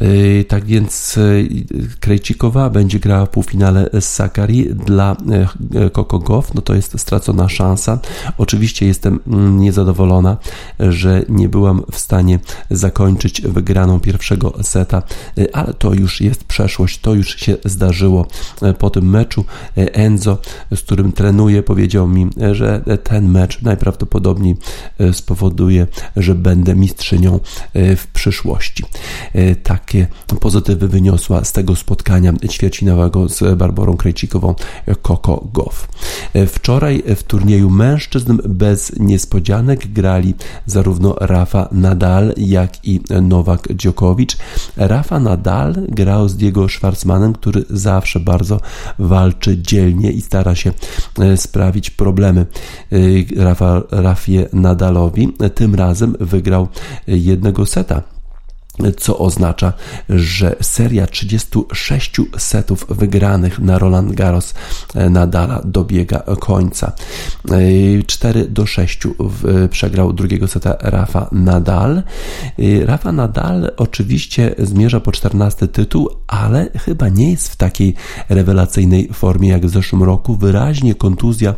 Yy, 0.00 0.44
tak 0.44 0.64
więc 0.64 1.16
yy, 1.16 1.88
Krejcikowa 2.00 2.70
będzie 2.70 2.98
grała 3.00 3.26
w 3.26 3.30
półfinale 3.30 3.90
z 4.00 4.04
Sakari 4.04 4.74
dla 4.74 5.16
yy, 5.74 5.90
Coco 5.90 6.18
Goff, 6.18 6.54
no 6.54 6.62
to 6.62 6.74
jest 6.74 7.00
stracona 7.00 7.48
szansa. 7.48 7.98
Oczywiście 8.38 8.86
jestem 8.86 9.20
mm, 9.26 9.60
niezadowolona, 9.60 10.36
że 10.78 11.22
nie 11.28 11.48
byłam 11.48 11.82
w 11.92 11.98
stanie 11.98 12.38
zakończyć 12.70 13.40
wygraną 13.42 14.00
pierwszego 14.00 14.52
seta, 14.62 15.02
ale 15.52 15.74
to 15.74 15.94
już 15.94 16.20
jest 16.20 16.44
przeszłość, 16.44 17.00
to 17.00 17.14
już 17.14 17.36
się 17.36 17.56
zdarzyło 17.64 18.26
po 18.78 18.90
tym 18.90 19.10
meczu. 19.10 19.44
Enzo, 19.76 20.38
z 20.74 20.80
którym 20.80 21.12
trenuję, 21.12 21.62
powiedział 21.62 22.08
mi, 22.08 22.28
że 22.52 22.82
ten 23.02 23.28
mecz 23.28 23.62
najprawdopodobniej 23.62 24.56
spowoduje, 25.12 25.86
że 26.16 26.34
będę 26.34 26.74
mistrzynią 26.74 27.40
w 27.74 28.06
przyszłości. 28.12 28.84
Tak 29.62 29.83
jakie 29.84 30.06
pozytywy 30.40 30.88
wyniosła 30.88 31.44
z 31.44 31.52
tego 31.52 31.76
spotkania 31.76 32.32
ćwiercinowego 32.48 33.28
z 33.28 33.58
Barbarą 33.58 33.96
Krejcikową 33.96 34.54
Coco 35.02 35.44
Goff. 35.52 35.88
Wczoraj 36.46 37.02
w 37.16 37.22
turnieju 37.22 37.70
mężczyzn 37.70 38.38
bez 38.48 38.98
niespodzianek 38.98 39.92
grali 39.92 40.34
zarówno 40.66 41.14
Rafa 41.20 41.68
Nadal, 41.72 42.34
jak 42.36 42.84
i 42.84 43.00
Nowak 43.22 43.72
Djokovic. 43.72 44.36
Rafa 44.76 45.20
Nadal 45.20 45.74
grał 45.88 46.28
z 46.28 46.36
Diego 46.36 46.68
Schwarzmanem, 46.68 47.32
który 47.32 47.64
zawsze 47.70 48.20
bardzo 48.20 48.60
walczy 48.98 49.62
dzielnie 49.62 50.12
i 50.12 50.20
stara 50.20 50.54
się 50.54 50.72
e, 51.18 51.36
sprawić 51.36 51.90
problemy 51.90 52.46
e, 52.92 53.44
Rafa, 53.44 53.82
Rafie 53.90 54.48
Nadalowi. 54.52 55.32
Tym 55.54 55.74
razem 55.74 56.16
wygrał 56.20 56.68
jednego 57.06 57.66
seta 57.66 58.13
co 58.96 59.18
oznacza, 59.18 59.72
że 60.08 60.56
seria 60.60 61.06
36 61.06 62.12
setów 62.38 62.86
wygranych 62.88 63.58
na 63.58 63.78
Roland 63.78 64.12
Garros 64.12 64.54
e, 64.94 65.10
Nadala 65.10 65.60
dobiega 65.64 66.22
końca. 66.40 66.92
4 68.06 68.40
e, 68.40 68.44
do 68.44 68.66
6 68.66 68.98
przegrał 69.70 70.12
drugiego 70.12 70.48
seta 70.48 70.76
Rafa 70.80 71.28
Nadal. 71.32 72.02
E, 72.58 72.86
Rafa 72.86 73.12
Nadal 73.12 73.70
oczywiście 73.76 74.54
zmierza 74.58 75.00
po 75.00 75.12
14 75.12 75.68
tytuł, 75.68 76.10
ale 76.26 76.70
chyba 76.78 77.08
nie 77.08 77.30
jest 77.30 77.48
w 77.48 77.56
takiej 77.56 77.94
rewelacyjnej 78.28 79.08
formie 79.12 79.48
jak 79.48 79.66
w 79.66 79.70
zeszłym 79.70 80.02
roku. 80.02 80.36
Wyraźnie 80.36 80.94
kontuzja 80.94 81.54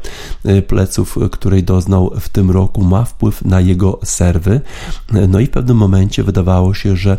pleców, 0.67 1.19
której 1.33 1.63
doznał 1.63 2.13
w 2.21 2.29
tym 2.29 2.51
roku, 2.51 2.85
ma 2.85 3.05
wpływ 3.05 3.45
na 3.45 3.61
jego 3.61 3.99
serwy. 4.05 4.61
No 5.29 5.41
i 5.41 5.47
w 5.47 5.51
pewnym 5.51 5.77
momencie 5.77 6.23
wydawało 6.23 6.75
się, 6.75 6.97
że 6.97 7.06
że 7.07 7.19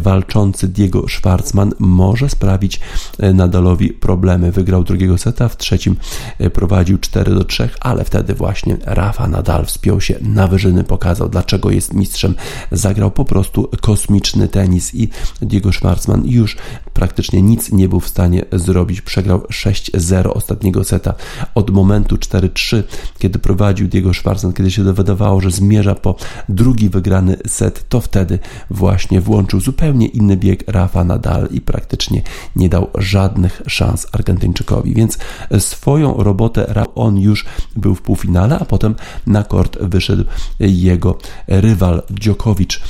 walczący 0.00 0.68
Diego 0.68 1.08
Schwarzman 1.08 1.72
może 1.78 2.28
sprawić 2.28 2.80
e, 3.18 3.32
Nadalowi 3.32 3.88
problemy. 3.88 4.52
Wygrał 4.52 4.84
drugiego 4.84 5.18
seta, 5.18 5.48
w 5.48 5.56
trzecim 5.56 5.96
e, 6.38 6.50
prowadził 6.50 6.98
4 6.98 7.34
do 7.34 7.44
3, 7.44 7.68
ale 7.80 8.04
wtedy 8.04 8.34
właśnie 8.34 8.76
Rafa 8.84 9.28
Nadal 9.28 9.66
wspiął 9.66 10.00
się 10.00 10.14
na 10.20 10.46
wyżyny, 10.46 10.84
pokazał 10.84 11.28
dlaczego 11.28 11.70
jest 11.70 11.94
mistrzem. 11.94 12.34
Zagrał 12.72 13.10
po 13.10 13.24
prostu 13.24 13.70
kosmiczny 13.80 14.48
tenis 14.48 14.94
i 14.94 15.08
Diego 15.42 15.72
Schwarzman 15.72 16.22
już 16.26 16.56
praktycznie 16.94 17.42
nic 17.42 17.72
nie 17.72 17.88
był 17.88 18.00
w 18.00 18.08
stanie 18.08 18.44
zrobić. 18.52 19.00
Przegrał 19.00 19.38
6-0 19.38 20.30
ostatniego 20.34 20.84
seta. 20.84 21.14
Od 21.54 21.70
momentu 21.70 22.16
4-3, 22.16 22.82
kiedy 23.18 23.38
prowadził 23.38 23.88
Diego 23.88 24.14
Schwarzman, 24.14 24.52
kiedy 24.52 24.70
się 24.70 24.92
wydawało, 24.92 25.40
że 25.40 25.50
zmierza 25.50 25.94
po 25.94 26.16
drugi 26.48 26.88
wygrany 26.88 27.36
set, 27.46 27.88
to 27.88 28.00
wtedy 28.00 28.38
właśnie 28.70 29.20
włączył 29.28 29.60
zupełnie 29.60 30.06
inny 30.06 30.36
bieg 30.36 30.64
Rafa 30.66 31.04
Nadal 31.04 31.48
i 31.50 31.60
praktycznie 31.60 32.22
nie 32.56 32.68
dał 32.68 32.90
żadnych 32.94 33.62
szans 33.66 34.06
Argentyńczykowi. 34.12 34.94
Więc 34.94 35.18
swoją 35.58 36.14
robotę 36.22 36.84
on 36.94 37.18
już 37.18 37.46
był 37.76 37.94
w 37.94 38.02
półfinale, 38.02 38.58
a 38.58 38.64
potem 38.64 38.94
na 39.26 39.44
kort 39.44 39.78
wyszedł 39.80 40.24
jego 40.60 41.18
rywal 41.48 42.02
Djokovic 42.10 42.80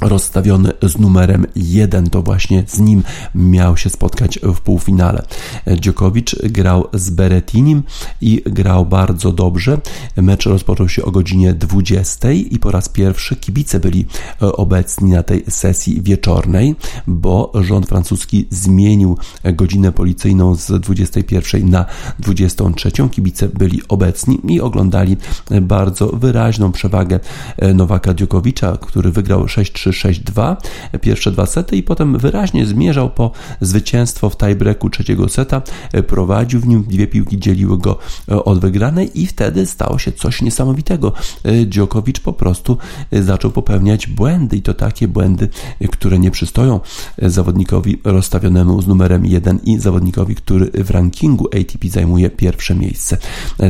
rozstawiony 0.00 0.72
z 0.82 0.98
numerem 0.98 1.46
1, 1.56 2.10
to 2.10 2.22
właśnie 2.22 2.64
z 2.66 2.78
nim 2.78 3.02
miał 3.34 3.76
się 3.76 3.90
spotkać 3.90 4.38
w 4.42 4.60
półfinale. 4.60 5.22
Djokovic 5.66 6.34
grał 6.42 6.88
z 6.92 7.10
Beretinim 7.10 7.82
i 8.20 8.42
grał 8.46 8.86
bardzo 8.86 9.32
dobrze. 9.32 9.78
Mecz 10.16 10.46
rozpoczął 10.46 10.88
się 10.88 11.04
o 11.04 11.10
godzinie 11.10 11.54
20 11.54 12.32
i 12.32 12.58
po 12.58 12.70
raz 12.70 12.88
pierwszy 12.88 13.36
kibice 13.36 13.80
byli 13.80 14.06
e, 14.42 14.52
obecni 14.52 15.10
na 15.10 15.22
tej 15.22 15.44
sesji 15.48 16.02
wieczornej, 16.02 16.74
bo 17.06 17.52
rząd 17.54 17.86
francuski 17.88 18.46
zmienił 18.50 19.18
godzinę 19.44 19.92
policyjną 19.92 20.54
z 20.54 20.80
21 20.80 21.70
na 21.70 21.84
23. 22.18 22.90
Kibice 23.10 23.48
byli 23.48 23.80
obecni 23.88 24.40
i 24.48 24.60
oglądali 24.60 25.16
bardzo 25.62 26.06
wyraźną 26.06 26.72
przewagę 26.72 27.20
e, 27.56 27.74
Nowaka 27.74 28.14
Djokovicza, 28.14 28.78
który 28.80 29.10
wygrał 29.10 29.48
6 29.48 29.85
3-6-2 29.90 30.56
pierwsze 31.00 31.32
dwa 31.32 31.46
sety 31.46 31.76
i 31.76 31.82
potem 31.82 32.18
wyraźnie 32.18 32.66
zmierzał 32.66 33.10
po 33.10 33.30
zwycięstwo 33.60 34.30
w 34.30 34.36
tiebreaku 34.36 34.90
trzeciego 34.90 35.28
seta, 35.28 35.62
prowadził 36.06 36.60
w 36.60 36.66
nim, 36.66 36.84
dwie 36.88 37.06
piłki 37.06 37.38
dzieliły 37.38 37.78
go 37.78 37.98
e, 38.28 38.44
od 38.44 38.60
wygranej 38.60 39.20
i 39.20 39.26
wtedy 39.26 39.66
stało 39.66 39.98
się 39.98 40.12
coś 40.12 40.42
niesamowitego. 40.42 41.12
E, 41.44 41.64
Djokovic 41.64 42.20
po 42.20 42.32
prostu 42.32 42.78
e, 43.10 43.22
zaczął 43.22 43.50
popełniać 43.50 44.06
błędy 44.06 44.56
i 44.56 44.62
to 44.62 44.74
takie 44.74 45.08
błędy, 45.08 45.48
które 45.90 46.18
nie 46.18 46.30
przystoją 46.30 46.80
zawodnikowi 47.22 48.00
rozstawionemu 48.04 48.82
z 48.82 48.86
numerem 48.86 49.26
1 49.26 49.58
i 49.64 49.78
zawodnikowi, 49.78 50.34
który 50.34 50.70
w 50.84 50.90
rankingu 50.90 51.48
ATP 51.60 51.88
zajmuje 51.88 52.30
pierwsze 52.30 52.74
miejsce. 52.74 53.16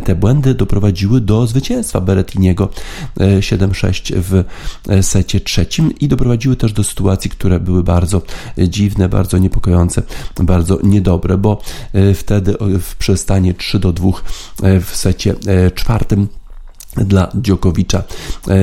Te 0.05 0.15
błędy 0.15 0.55
doprowadziły 0.55 1.21
do 1.21 1.47
zwycięstwa 1.47 2.01
Berettiniego 2.01 2.69
7-6 3.17 4.13
w 4.15 4.45
secie 5.03 5.41
trzecim 5.41 5.99
i 5.99 6.06
doprowadziły 6.09 6.57
też 6.57 6.73
do 6.73 6.85
sytuacji, 6.85 7.31
które 7.31 7.61
były 7.61 7.83
bardzo 7.83 8.23
dziwne, 8.59 9.09
bardzo 9.09 9.39
niepokojące, 9.39 10.03
bardzo 10.41 10.79
niedobre, 10.83 11.39
bo 11.39 11.61
e, 11.93 12.15
wtedy 12.15 12.57
w 12.81 12.97
przestanie 12.97 13.55
3 13.55 13.79
do 13.79 13.93
2 13.93 14.09
e, 14.63 14.81
w 14.81 14.97
secie 14.97 15.35
e, 15.47 15.71
czwartym 15.71 16.29
dla 17.05 17.33
Dziokowicza. 17.35 17.99
E, 18.49 18.55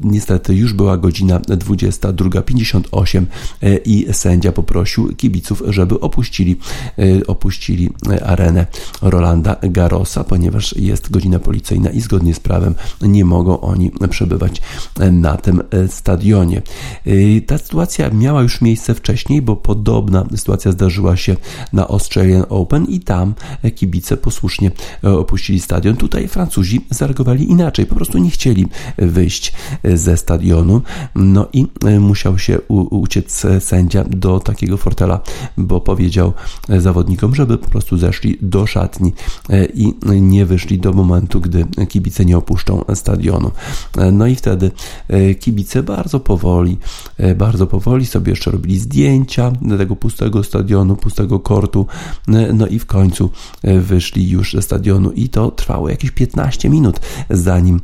niestety 0.00 0.54
już 0.54 0.72
była 0.72 0.96
godzina 0.96 1.40
22.58 1.40 3.24
e, 3.62 3.76
i 3.76 4.06
sędzia 4.12 4.52
poprosił 4.52 5.16
kibiców, 5.16 5.62
żeby 5.68 6.00
opuścili, 6.00 6.56
e, 6.98 7.26
opuścili 7.26 7.90
arenę 8.26 8.66
Rolanda 9.02 9.56
Garosa, 9.62 10.24
ponieważ 10.24 10.76
jest 10.76 11.10
godzina 11.10 11.38
policyjna 11.38 11.90
i 11.90 12.00
zgodnie 12.00 12.34
z 12.34 12.40
prawem 12.40 12.74
nie 13.02 13.24
mogą 13.24 13.60
oni 13.60 13.90
przebywać 14.10 14.62
na 15.12 15.36
tym 15.36 15.62
stadionie. 15.88 16.62
Ta 17.46 17.58
sytuacja 17.58 18.10
miała 18.10 18.42
już 18.42 18.60
miejsce 18.60 18.94
wcześniej, 18.94 19.42
bo 19.42 19.56
podobna 19.56 20.26
sytuacja 20.36 20.72
zdarzyła 20.72 21.16
się 21.16 21.36
na 21.72 21.88
Australian 21.88 22.44
Open 22.48 22.84
i 22.84 23.00
tam 23.00 23.34
kibice 23.74 24.16
posłusznie 24.16 24.70
opuścili 25.02 25.60
stadion. 25.60 25.96
Tutaj 25.96 26.28
Francuzi 26.28 26.80
zareagowali 26.90 27.50
inaczej 27.50 27.77
inaczej, 27.78 27.86
po 27.86 27.94
prostu 27.94 28.18
nie 28.18 28.30
chcieli 28.30 28.66
wyjść 28.98 29.52
ze 29.84 30.16
stadionu. 30.16 30.82
No 31.14 31.48
i 31.52 31.66
e, 31.84 32.00
musiał 32.00 32.38
się 32.38 32.60
uciec 32.90 33.46
sędzia 33.60 34.04
do 34.04 34.40
takiego 34.40 34.76
fortela, 34.76 35.20
bo 35.56 35.80
powiedział 35.80 36.32
zawodnikom, 36.68 37.34
żeby 37.34 37.58
po 37.58 37.70
prostu 37.70 37.98
zeszli 37.98 38.38
do 38.42 38.66
szatni 38.66 39.12
e, 39.50 39.64
i 39.64 39.94
nie 40.20 40.46
wyszli 40.46 40.78
do 40.78 40.92
momentu, 40.92 41.40
gdy 41.40 41.66
kibice 41.88 42.24
nie 42.24 42.36
opuszczą 42.36 42.84
stadionu. 42.94 43.50
E, 43.98 44.12
no 44.12 44.26
i 44.26 44.34
wtedy 44.34 44.70
kibice 45.40 45.82
bardzo 45.82 46.20
powoli, 46.20 46.78
bardzo 47.36 47.66
powoli 47.66 48.06
sobie 48.06 48.30
jeszcze 48.30 48.50
robili 48.50 48.78
zdjęcia 48.78 49.52
tego 49.78 49.96
pustego 49.96 50.44
stadionu, 50.44 50.96
pustego 50.96 51.40
kortu, 51.40 51.86
no 52.54 52.66
i 52.66 52.78
w 52.78 52.86
końcu 52.86 53.30
wyszli 53.80 54.30
już 54.30 54.52
ze 54.52 54.62
stadionu 54.62 55.10
i 55.10 55.28
to 55.28 55.50
trwało 55.50 55.88
jakieś 55.88 56.10
15 56.10 56.70
minut, 56.70 57.00
zanim 57.30 57.67
zanim 57.68 57.80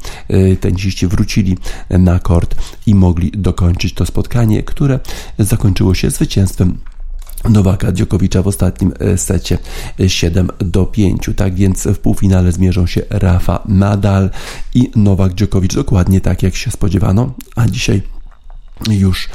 y, 0.52 0.56
tenisiści 0.56 1.06
wrócili 1.06 1.58
na 1.90 2.18
kort 2.18 2.54
i 2.86 2.94
mogli 2.94 3.30
dokończyć 3.30 3.94
to 3.94 4.06
spotkanie, 4.06 4.62
które 4.62 5.00
zakończyło 5.38 5.94
się 5.94 6.10
zwycięstwem 6.10 6.78
Nowaka 7.50 7.92
Dziokowicza 7.92 8.42
w 8.42 8.46
ostatnim 8.46 8.92
y, 9.14 9.18
secie 9.18 9.58
7 10.08 10.50
y, 10.62 10.64
do 10.64 10.86
5. 10.86 11.30
Tak 11.36 11.54
więc 11.54 11.86
w 11.86 11.98
półfinale 11.98 12.52
zmierzą 12.52 12.86
się 12.86 13.02
Rafa 13.10 13.62
Nadal 13.68 14.30
i 14.74 14.90
Nowak 14.96 15.34
Dziokowicz 15.34 15.74
dokładnie 15.74 16.20
tak 16.20 16.42
jak 16.42 16.56
się 16.56 16.70
spodziewano, 16.70 17.34
a 17.56 17.68
dzisiaj 17.68 18.13
już 18.90 19.28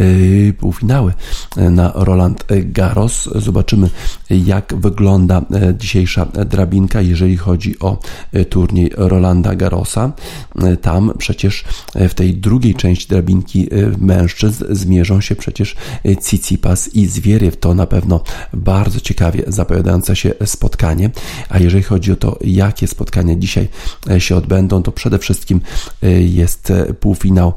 y, 0.00 0.54
półfinały 0.58 1.12
na 1.56 1.92
Roland 1.94 2.44
Garros. 2.64 3.28
Zobaczymy, 3.34 3.90
jak 4.30 4.74
wygląda 4.76 5.38
e, 5.38 5.74
dzisiejsza 5.78 6.26
drabinka, 6.26 7.00
jeżeli 7.00 7.36
chodzi 7.36 7.78
o 7.78 7.98
turniej 8.50 8.90
Rolanda 8.96 9.54
Garrosa. 9.54 10.12
Tam 10.82 11.12
przecież 11.18 11.64
w 11.94 12.14
tej 12.14 12.34
drugiej 12.34 12.74
części 12.74 13.08
drabinki 13.08 13.68
mężczyzn 13.98 14.64
zmierzą 14.70 15.20
się 15.20 15.36
przecież 15.36 15.76
Cicipas 16.28 16.94
i 16.94 17.06
Zwieriew. 17.06 17.56
To 17.56 17.74
na 17.74 17.86
pewno 17.86 18.22
bardzo 18.52 19.00
ciekawie 19.00 19.42
zapowiadające 19.46 20.16
się 20.16 20.34
spotkanie. 20.44 21.10
A 21.48 21.58
jeżeli 21.58 21.82
chodzi 21.82 22.12
o 22.12 22.16
to, 22.16 22.38
jakie 22.44 22.86
spotkania 22.86 23.34
dzisiaj 23.34 23.68
się 24.18 24.36
odbędą, 24.36 24.82
to 24.82 24.92
przede 24.92 25.18
wszystkim 25.18 25.60
jest 26.20 26.72
półfinał 27.00 27.52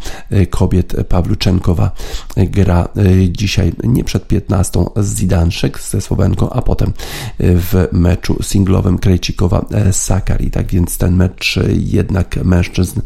kobiet 0.50 0.96
Paweł 1.10 1.25
Pawluczenkowa 1.26 1.92
gra 2.38 2.88
dzisiaj 3.30 3.74
nie 3.84 4.04
przed 4.04 4.28
15 4.28 4.86
z 4.98 5.16
Zidanszek 5.16 5.80
ze 5.80 6.02
Słowenką, 6.02 6.50
a 6.50 6.62
potem 6.62 6.94
w 7.40 7.88
meczu 7.92 8.44
singlowym 8.44 9.00
Krejcikowa 9.00 9.66
Sakari. 9.92 10.52
Tak 10.52 10.72
więc 10.72 10.98
ten 10.98 11.16
mecz 11.16 11.60
jednak 11.78 12.36
mężczyzn 12.44 13.02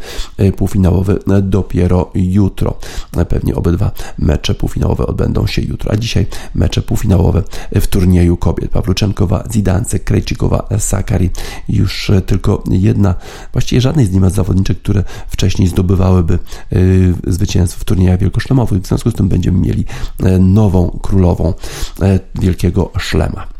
półfinałowy 0.57 1.19
dopiero 1.41 2.11
jutro. 2.15 2.79
Pewnie 3.29 3.55
obydwa 3.55 3.91
mecze 4.17 4.55
półfinałowe 4.55 5.07
odbędą 5.07 5.47
się 5.47 5.61
jutro, 5.61 5.91
a 5.91 5.97
dzisiaj 5.97 6.27
mecze 6.55 6.81
półfinałowe 6.81 7.43
w 7.71 7.87
turnieju 7.87 8.37
kobiet. 8.37 8.71
Pawluczenkowa, 8.71 9.43
Zidance, 9.51 9.99
Krejcikowa, 9.99 10.67
Sakari. 10.77 11.29
Już 11.69 12.11
tylko 12.25 12.63
jedna, 12.69 13.15
właściwie 13.51 13.81
żadnej 13.81 14.05
z 14.05 14.11
nie 14.11 14.19
ma 14.19 14.29
zawodniczek, 14.29 14.77
które 14.77 15.03
wcześniej 15.27 15.67
zdobywałyby 15.67 16.39
zwycięstwo 17.27 17.79
w 17.79 17.85
turniejach 18.09 18.19
wielkoszlemowych. 18.19 18.81
W 18.81 18.87
związku 18.87 19.11
z 19.11 19.13
tym 19.13 19.27
będziemy 19.27 19.59
mieli 19.59 19.85
y, 20.25 20.39
nową 20.39 20.99
królową 21.01 21.53
y, 22.03 22.19
wielkiego 22.41 22.91
szlema. 22.97 23.58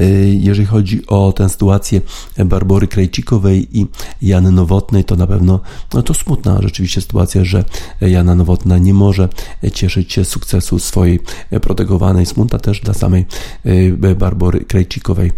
Y, 0.00 0.38
jeżeli 0.40 0.66
chodzi 0.66 1.06
o 1.06 1.32
tę 1.32 1.48
sytuację 1.48 2.00
Barbory 2.44 2.88
Krejcikowej 2.88 3.78
i 3.78 3.86
Jany 4.22 4.52
Nowotnej, 4.52 5.04
to 5.04 5.16
na 5.16 5.26
pewno 5.26 5.60
no 5.94 6.02
to 6.02 6.14
smutna 6.14 6.58
rzeczywiście 6.62 7.00
sytuacja, 7.00 7.44
że 7.44 7.64
Jana 8.00 8.34
Nowotna 8.34 8.78
nie 8.78 8.94
może 8.94 9.28
cieszyć 9.74 10.12
się 10.12 10.24
sukcesu 10.24 10.78
swojej 10.78 11.20
protegowanej. 11.62 12.26
Smutna 12.26 12.58
też 12.58 12.80
dla 12.80 12.94
samej 12.94 13.26
y, 13.66 14.16
Barbory 14.18 14.60
Krejcikowej. 14.60 15.32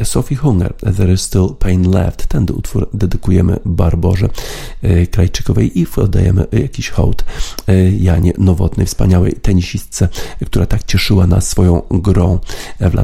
Y, 0.00 0.04
Sophie 0.04 0.36
Hunger, 0.36 0.74
There 0.96 1.12
is 1.12 1.20
Still 1.20 1.48
Pain 1.58 1.90
Left. 1.90 2.26
Ten 2.26 2.46
utwór 2.54 2.88
dedykujemy 2.94 3.60
Barborze 3.64 4.28
Krajczykowej 5.10 5.80
i 5.80 5.86
oddajemy 5.96 6.46
jakiś 6.52 6.90
hołd 6.90 7.24
Janie 8.00 8.32
Nowotnej, 8.38 8.86
wspaniałej 8.86 9.32
tenisistce, 9.32 10.08
która 10.46 10.66
tak 10.66 10.84
cieszyła 10.84 11.26
nas 11.26 11.48
swoją 11.48 11.82
grą 11.90 12.38
w 12.80 12.94
latach 12.94 13.03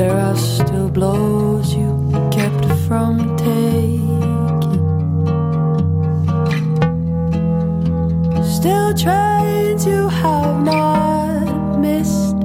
There 0.00 0.16
are 0.18 0.34
still 0.34 0.88
blows 0.88 1.74
you 1.74 1.92
kept 2.32 2.64
from 2.88 3.36
taking. 3.36 4.22
Still 8.42 8.94
trains 8.94 9.84
you 9.84 10.08
have 10.08 10.64
not 10.64 11.78
missed. 11.80 12.40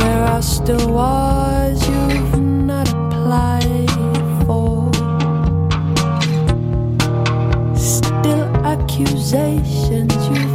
There 0.00 0.24
are 0.32 0.40
still 0.40 0.88
wars 0.90 1.86
you've 1.86 2.40
not 2.40 2.88
applied 2.88 3.90
for. 4.46 4.90
Still 7.76 8.48
accusations 8.64 10.16
you've 10.30 10.51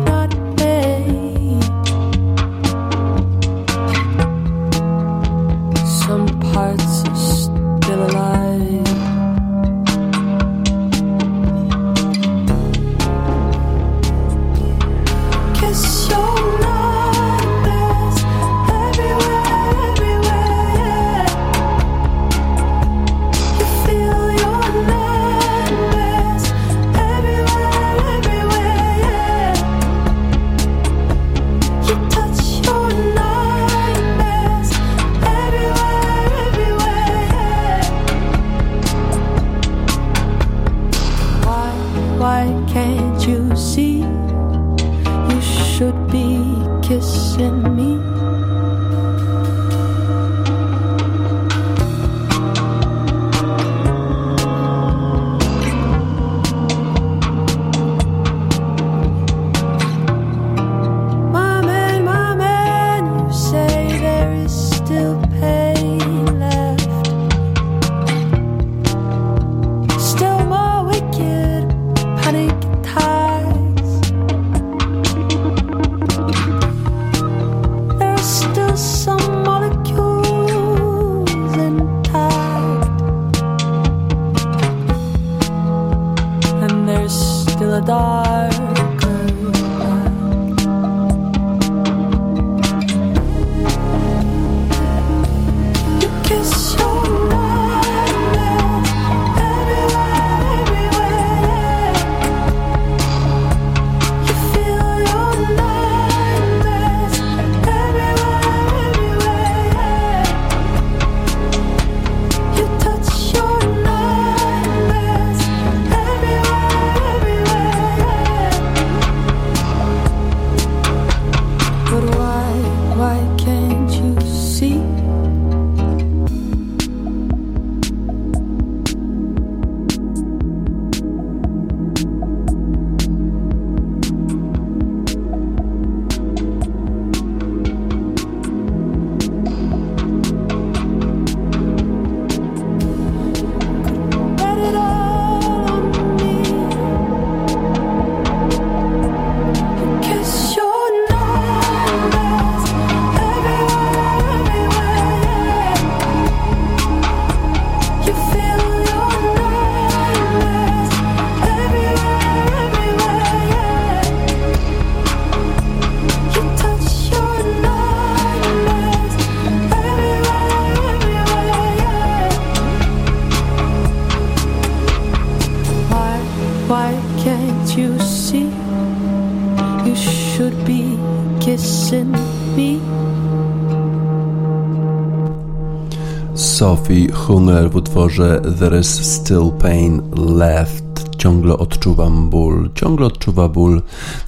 Hunger 187.28 187.70
w 187.72 187.76
utworze 187.76 188.42
There 188.60 188.80
is 188.80 188.88
Still 188.88 189.52
Pain 189.60 190.02
Left. 190.38 190.84
Ciągle 191.18 191.58
odczuwam 191.58 192.30
ból, 192.30 192.70
ciągle 192.76 193.06
odczuwa 193.06 193.50
ból. 193.50 193.82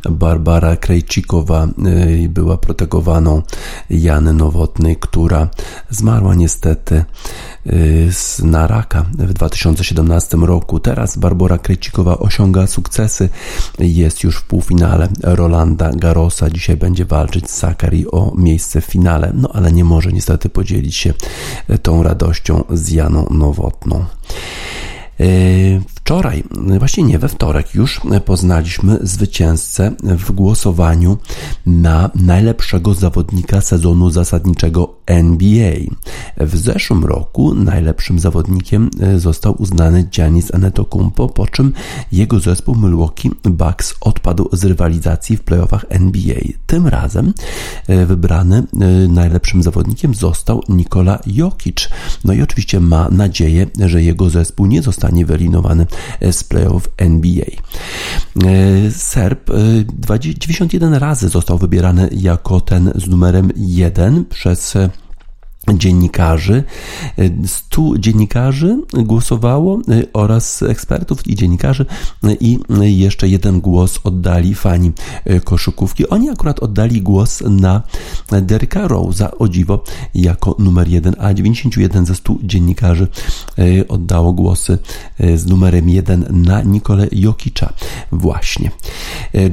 Barbara 0.10 0.76
Krejcikowa 0.76 1.68
y, 1.86 2.30
była 2.30 2.58
protegowaną 2.58 3.42
Jany 3.90 4.34
Nowotnej, 4.34 4.98
która 4.98 5.50
zmarła 5.90 6.36
niestety 6.36 7.06
na 8.44 8.68
raka 8.68 9.06
w 9.18 9.34
2017 9.34 10.38
roku. 10.38 10.80
Teraz 10.80 11.18
Barbara 11.18 11.58
Krejcikowa 11.58 12.18
osiąga 12.18 12.68
sukcesy, 12.68 13.30
jest 13.80 14.24
już 14.24 14.36
w 14.36 14.44
półfinale 14.44 15.08
Rolanda 15.24 15.92
Garosa. 15.92 16.50
Dzisiaj 16.50 16.78
będzie 16.78 17.06
walczyć 17.06 17.50
z 17.50 17.58
Sakari 17.58 18.12
o 18.12 18.34
miejsce 18.36 18.82
w 18.82 18.86
finale, 18.86 19.32
no 19.36 19.50
ale 19.54 19.72
nie 19.72 19.84
może 19.84 20.12
niestety 20.12 20.50
podzielić 20.50 20.96
się 20.96 21.14
tą 21.82 22.04
radością 22.04 22.64
z 22.70 22.92
Janą 22.92 23.28
Nowotną. 23.32 24.06
Wczoraj, 26.10 26.44
właśnie 26.80 27.04
nie 27.04 27.20
we 27.20 27.28
wtorek, 27.28 27.76
już 27.76 28.02
poznaliśmy 28.26 29.00
zwycięzcę 29.02 29.92
w 30.04 30.32
głosowaniu 30.32 31.18
na 31.66 32.10
najlepszego 32.16 32.94
zawodnika 32.94 33.62
sezonu 33.62 34.10
zasadniczego 34.10 34.96
NBA. 35.06 35.74
W 36.38 36.58
zeszłym 36.58 37.06
roku 37.06 37.54
najlepszym 37.54 38.20
zawodnikiem 38.20 38.90
został 39.18 39.56
uznany 39.62 40.04
Giannis 40.04 40.54
Antetokounmpo, 40.56 41.28
po 41.28 41.48
czym 41.48 41.74
jego 42.12 42.40
zespół 42.40 42.76
Milwaukee 42.76 43.32
Bucks 43.44 43.96
odpadł 44.02 44.50
z 44.52 44.66
rywalizacji 44.66 45.38
w 45.38 45.42
playoffach 45.42 45.86
NBA. 45.90 46.40
Tym 46.68 46.88
razem 46.88 47.34
wybrany 47.88 48.64
najlepszym 49.10 49.64
zawodnikiem 49.64 50.14
został 50.14 50.64
Nikola 50.70 51.20
Jokic. 51.26 51.90
No 52.26 52.34
i 52.34 52.42
oczywiście 52.42 52.80
ma 52.80 53.10
nadzieję, 53.10 53.68
że 53.86 54.04
jego 54.04 54.30
zespół 54.30 54.66
nie 54.66 54.82
zostanie 54.82 55.26
wyeliminowany 55.26 55.86
z 56.32 56.44
playoff 56.44 56.90
NBA. 56.98 57.46
Serb 58.92 59.50
91 60.38 60.94
razy 60.94 61.30
został 61.30 61.58
wybierany 61.58 62.10
jako 62.12 62.62
ten 62.62 62.92
z 62.96 63.08
numerem 63.08 63.52
1 63.56 64.26
przez 64.26 64.78
dziennikarzy. 65.78 66.64
100 67.46 67.98
dziennikarzy 67.98 68.82
głosowało 68.94 69.80
oraz 70.14 70.62
ekspertów 70.62 71.28
i 71.28 71.36
dziennikarzy 71.36 71.86
i 72.40 72.60
jeszcze 72.80 73.28
jeden 73.28 73.62
głos 73.62 74.00
oddali 74.04 74.56
fani 74.56 74.92
koszykówki. 75.44 76.10
Oni 76.10 76.30
akurat 76.30 76.60
oddali 76.60 77.02
głos 77.02 77.42
na 77.42 77.82
Derricka 78.42 78.88
Rose'a, 78.88 79.30
o 79.40 79.48
dziwo, 79.48 79.84
jako 80.16 80.56
numer 80.60 80.88
jeden, 80.88 81.16
a 81.20 81.34
91 81.34 82.06
ze 82.06 82.16
100 82.16 82.36
dziennikarzy 82.44 83.08
oddało 83.88 84.34
głosy 84.34 84.78
z 85.36 85.46
numerem 85.46 85.90
jeden 85.90 86.26
na 86.30 86.62
Nikolę 86.62 87.08
Jokicza. 87.12 87.74
Właśnie. 88.12 88.72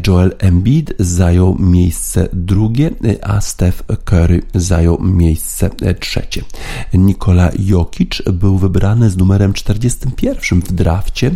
Joel 0.06 0.34
Embiid 0.38 0.94
zajął 0.98 1.56
miejsce 1.58 2.28
drugie, 2.32 2.90
a 3.22 3.40
Steph 3.40 3.82
Curry 4.04 4.42
zajął 4.54 5.02
miejsce 5.02 5.70
trzecie. 5.70 6.05
Nikola 6.94 7.50
Jokic 7.58 8.22
był 8.32 8.58
wybrany 8.58 9.10
z 9.10 9.16
numerem 9.16 9.52
41 9.52 10.60
w 10.60 10.72
drafcie 10.72 11.30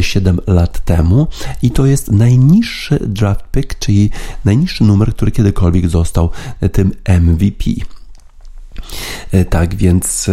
7 0.00 0.40
lat 0.46 0.84
temu 0.84 1.26
i 1.62 1.70
to 1.70 1.86
jest 1.86 2.12
najniższy 2.12 2.98
draft 3.06 3.44
pick, 3.52 3.78
czyli 3.78 4.10
najniższy 4.44 4.84
numer, 4.84 5.14
który 5.14 5.30
kiedykolwiek 5.30 5.88
został 5.88 6.30
tym 6.72 6.92
MVP. 7.20 7.64
Tak 9.50 9.74
więc 9.74 10.30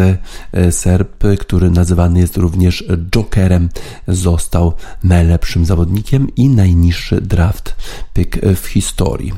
Serb, 0.72 1.24
który 1.40 1.72
nazywany 1.72 2.20
jest 2.20 2.38
również 2.38 2.84
Jokerem, 3.12 3.70
został 4.08 4.74
najlepszym 5.04 5.66
zawodnikiem 5.66 6.36
i 6.36 6.50
najniższy 6.50 7.22
draft 7.22 7.76
pick 8.14 8.38
w 8.56 8.68
historii 8.68 9.34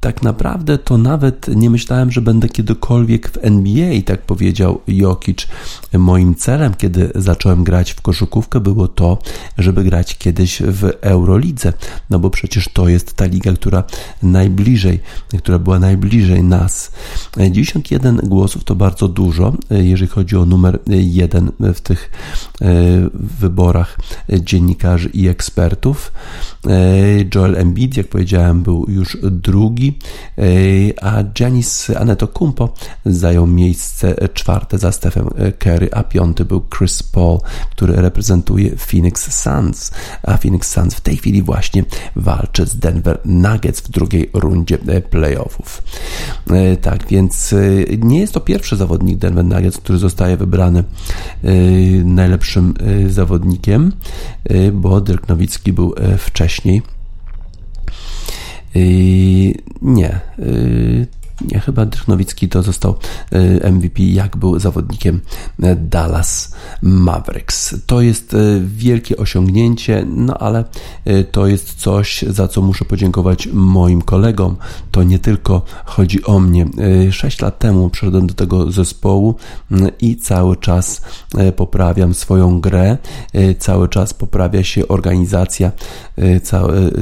tak 0.00 0.22
naprawdę 0.22 0.78
to 0.78 0.98
nawet 0.98 1.48
nie 1.48 1.70
myślałem, 1.70 2.10
że 2.10 2.20
będę 2.20 2.48
kiedykolwiek 2.48 3.30
w 3.30 3.38
NBA, 3.42 4.02
tak 4.04 4.22
powiedział 4.22 4.80
Jokic. 4.88 5.46
Moim 5.92 6.34
celem, 6.34 6.74
kiedy 6.74 7.10
zacząłem 7.14 7.64
grać 7.64 7.92
w 7.92 8.00
koszykówkę, 8.00 8.60
było 8.60 8.88
to, 8.88 9.18
żeby 9.58 9.84
grać 9.84 10.18
kiedyś 10.18 10.62
w 10.62 10.84
Eurolidze, 11.00 11.72
no 12.10 12.18
bo 12.18 12.30
przecież 12.30 12.68
to 12.68 12.88
jest 12.88 13.14
ta 13.14 13.24
liga, 13.24 13.52
która 13.52 13.84
najbliżej, 14.22 15.00
która 15.38 15.58
była 15.58 15.78
najbliżej 15.78 16.44
nas. 16.44 16.92
91 17.36 18.16
głosów 18.16 18.64
to 18.64 18.74
bardzo 18.74 19.08
dużo, 19.08 19.52
jeżeli 19.70 20.10
chodzi 20.10 20.36
o 20.36 20.44
numer 20.44 20.78
jeden 20.86 21.52
w 21.74 21.80
tych 21.80 22.10
e, 22.62 22.66
wyborach 23.14 23.98
dziennikarzy 24.40 25.08
i 25.08 25.28
ekspertów. 25.28 26.12
E, 26.66 26.70
Joel 27.34 27.56
Embiid, 27.56 27.96
jak 27.96 28.08
powiedziałem, 28.08 28.62
był 28.62 28.86
już 28.88 29.18
drugi 29.22 29.89
a 31.02 31.22
Giannis 31.34 31.90
Antetokounmpo 31.90 32.74
zajął 33.06 33.46
miejsce 33.46 34.14
czwarte 34.34 34.78
za 34.78 34.92
Stephen 34.92 35.28
Curry, 35.58 35.88
a 35.92 36.02
piąty 36.02 36.44
był 36.44 36.62
Chris 36.78 37.02
Paul, 37.02 37.38
który 37.70 37.96
reprezentuje 37.96 38.76
Phoenix 38.76 39.42
Suns, 39.42 39.90
a 40.22 40.36
Phoenix 40.36 40.70
Suns 40.72 40.94
w 40.94 41.00
tej 41.00 41.16
chwili 41.16 41.42
właśnie 41.42 41.84
walczy 42.16 42.66
z 42.66 42.76
Denver 42.76 43.18
Nuggets 43.24 43.80
w 43.80 43.90
drugiej 43.90 44.30
rundzie 44.32 44.78
playoffów. 45.10 45.82
E, 46.50 46.76
tak 46.76 47.06
więc 47.06 47.52
e, 47.52 47.56
nie 47.98 48.20
jest 48.20 48.32
to 48.32 48.40
pierwszy 48.40 48.76
zawodnik 48.76 49.18
Denver 49.18 49.44
Nuggets, 49.44 49.78
który 49.78 49.98
zostaje 49.98 50.36
wybrany 50.36 50.84
e, 51.44 51.52
najlepszym 52.04 52.74
zawodnikiem, 53.08 53.92
bo 54.72 55.00
Dirk 55.00 55.28
Nowicki 55.28 55.72
był 55.72 55.94
wcześniej 56.18 56.82
nie. 59.82 60.20
Chyba 61.64 61.86
Drychnowicki 61.86 62.48
to 62.48 62.62
został 62.62 62.94
e, 63.32 63.72
MVP, 63.72 64.02
jak 64.02 64.36
był 64.36 64.58
zawodnikiem 64.58 65.20
e, 65.62 65.76
Dallas 65.76 66.54
Mavericks. 66.82 67.74
To 67.86 68.00
jest 68.00 68.34
e, 68.34 68.38
wielkie 68.64 69.16
osiągnięcie, 69.16 70.06
no 70.08 70.34
ale 70.34 70.64
to 71.32 71.46
jest 71.46 71.74
coś, 71.74 72.22
za 72.28 72.48
co 72.48 72.62
muszę 72.62 72.84
podziękować 72.84 73.48
moim 73.52 74.02
kolegom. 74.02 74.56
To 74.90 75.02
nie 75.02 75.18
tylko 75.18 75.62
chodzi 75.84 76.24
o 76.24 76.40
mnie. 76.40 76.66
Sześć 77.10 77.40
lat 77.40 77.58
temu 77.58 77.90
przyszedłem 77.90 78.26
do 78.26 78.34
tego 78.34 78.72
zespołu 78.72 79.34
i 80.00 80.16
cały 80.16 80.56
czas 80.56 81.02
poprawiam 81.56 82.14
swoją 82.14 82.60
grę, 82.60 82.98
cały 83.58 83.88
czas 83.88 84.14
poprawia 84.14 84.64
się 84.64 84.88
organizacja. 84.88 85.72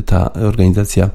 Ta 0.07 0.33
organizacja 0.33 1.11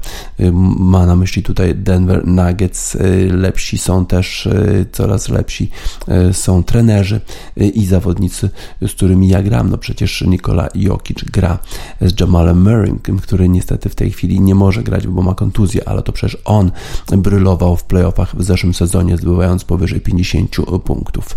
ma 0.78 1.06
na 1.06 1.16
myśli 1.16 1.42
tutaj 1.42 1.74
Denver 1.74 2.26
Nuggets 2.26 2.96
lepsi 3.30 3.78
są 3.78 4.06
też, 4.06 4.46
e, 4.46 4.86
coraz 4.92 5.28
lepsi 5.28 5.70
e, 6.08 6.34
są 6.34 6.62
trenerzy 6.62 7.20
e, 7.56 7.66
i 7.66 7.86
zawodnicy, 7.86 8.50
z 8.82 8.92
którymi 8.92 9.28
ja 9.28 9.42
gram. 9.42 9.70
No 9.70 9.78
przecież 9.78 10.22
Nikola 10.22 10.68
Jokic 10.74 11.24
gra 11.24 11.58
z 12.00 12.20
Jamalem 12.20 12.62
Murray, 12.62 12.94
który 13.22 13.48
niestety 13.48 13.88
w 13.88 13.94
tej 13.94 14.10
chwili 14.10 14.40
nie 14.40 14.54
może 14.54 14.82
grać, 14.82 15.06
bo 15.06 15.22
ma 15.22 15.34
kontuzję, 15.34 15.88
ale 15.88 16.02
to 16.02 16.12
przecież 16.12 16.38
on 16.44 16.70
brylował 17.16 17.76
w 17.76 17.84
playoffach 17.84 18.36
w 18.36 18.42
zeszłym 18.42 18.74
sezonie, 18.74 19.16
zdobywając 19.16 19.64
powyżej 19.64 20.00
50 20.00 20.56
punktów. 20.84 21.36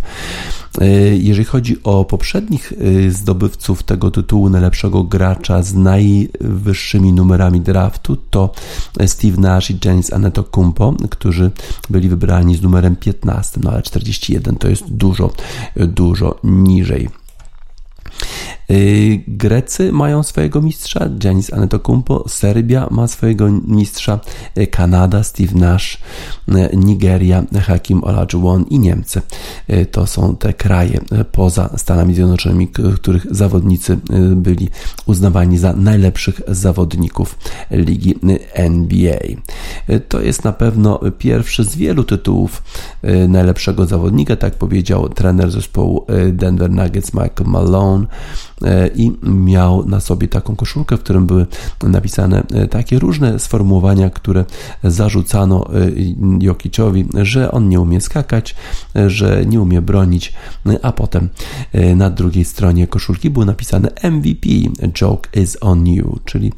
Jeżeli 1.11 1.45
chodzi 1.45 1.83
o 1.83 2.05
poprzednich 2.05 2.73
zdobywców 3.09 3.83
tego 3.83 4.11
tytułu 4.11 4.49
najlepszego 4.49 5.03
gracza 5.03 5.63
z 5.63 5.73
najwyższymi 5.73 7.13
numerami 7.13 7.61
draftu, 7.61 8.17
to 8.29 8.51
Steve 9.05 9.41
Nash 9.41 9.71
i 9.71 9.79
Janis 9.85 10.13
Antetokounmpo, 10.13 10.93
którzy 11.09 11.51
byli 11.89 12.09
wybrani 12.09 12.55
z 12.55 12.61
numerem 12.61 12.95
15, 12.95 13.59
no 13.63 13.71
ale 13.71 13.81
41 13.81 14.55
to 14.55 14.67
jest 14.67 14.93
dużo, 14.93 15.33
dużo 15.75 16.39
niżej. 16.43 17.09
Y, 18.71 19.23
Grecy 19.27 19.91
mają 19.91 20.23
swojego 20.23 20.62
mistrza, 20.62 21.10
Giannis 21.10 21.53
Antetokounmpo, 21.53 22.23
Serbia 22.30 22.88
ma 22.91 23.08
swojego 23.08 23.49
mistrza, 23.67 24.19
y, 24.58 24.67
Kanada, 24.67 25.23
Steve 25.23 25.53
Nash, 25.56 25.97
y, 26.47 26.77
Nigeria, 26.77 27.43
Hakim 27.62 28.03
Olajuwon 28.03 28.65
i 28.69 28.80
Niemcy. 28.80 29.21
To 29.91 30.08
są 30.08 30.36
te 30.36 30.53
kraje 30.53 30.99
poza 31.32 31.69
Stanami 31.77 32.13
Zjednoczonymi, 32.13 32.67
których 32.95 33.27
zawodnicy 33.32 33.97
byli 34.36 34.69
uznawani 35.06 35.58
za 35.58 35.73
najlepszych 35.73 36.41
zawodników 36.47 37.38
ligi 37.71 38.15
NBA. 38.53 39.19
To 40.08 40.21
jest 40.21 40.43
na 40.43 40.53
pewno 40.53 40.99
pierwszy 41.17 41.63
z 41.63 41.75
wielu 41.75 42.03
tytułów 42.03 42.63
najlepszego 43.27 43.86
zawodnika, 43.86 44.36
tak 44.36 44.56
powiedział 44.56 45.10
trener 45.10 45.51
zespołu 45.51 46.06
Denver 46.32 46.71
Nuggets 46.71 47.13
Michael 47.13 47.45
Malone. 47.45 48.07
E, 48.62 48.88
i 48.88 49.12
miał 49.24 49.86
na 49.86 50.00
sobie 50.00 50.28
taką 50.28 50.56
koszulkę, 50.56 50.98
w 50.98 51.00
którym 51.00 51.26
były 51.26 51.46
napisane 51.84 52.43
e, 52.54 52.67
takie 52.67 53.00
różne 53.00 53.39
sformułowania, 53.39 54.10
które 54.10 54.46
zarzucano 54.84 55.65
Jokiczowi, 56.39 57.06
że 57.22 57.52
on 57.52 57.70
nie 57.70 57.80
umie 57.80 58.02
skakać, 58.02 58.56
że 59.08 59.46
nie 59.46 59.62
umie 59.62 59.82
bronić, 59.82 60.34
a 60.82 60.91
potem 60.91 61.30
na 61.96 62.10
drugiej 62.10 62.46
stronie 62.46 62.88
koszulki 62.88 63.30
było 63.30 63.46
napisane 63.46 63.89
MVP, 64.04 64.50
joke 64.93 65.30
is 65.41 65.58
on 65.62 65.88
you, 65.88 66.20
czyli 66.26 66.54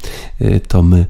to 0.68 0.82
my, 0.82 1.06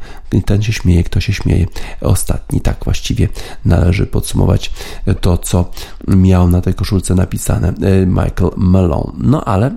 ten 0.47 0.63
się 0.63 0.73
śmieje, 0.73 1.05
kto 1.05 1.21
się 1.21 1.33
śmieje. 1.33 1.67
Ostatni, 2.01 2.61
tak 2.61 2.85
właściwie 2.85 3.29
należy 3.65 4.07
podsumować 4.07 4.73
to, 5.21 5.39
co 5.39 5.71
miał 6.09 6.51
na 6.51 6.61
tej 6.61 6.75
koszulce 6.75 7.15
napisane 7.15 7.73
Michael 8.07 8.51
Malone. 8.57 9.13
No 9.19 9.45
ale 9.45 9.75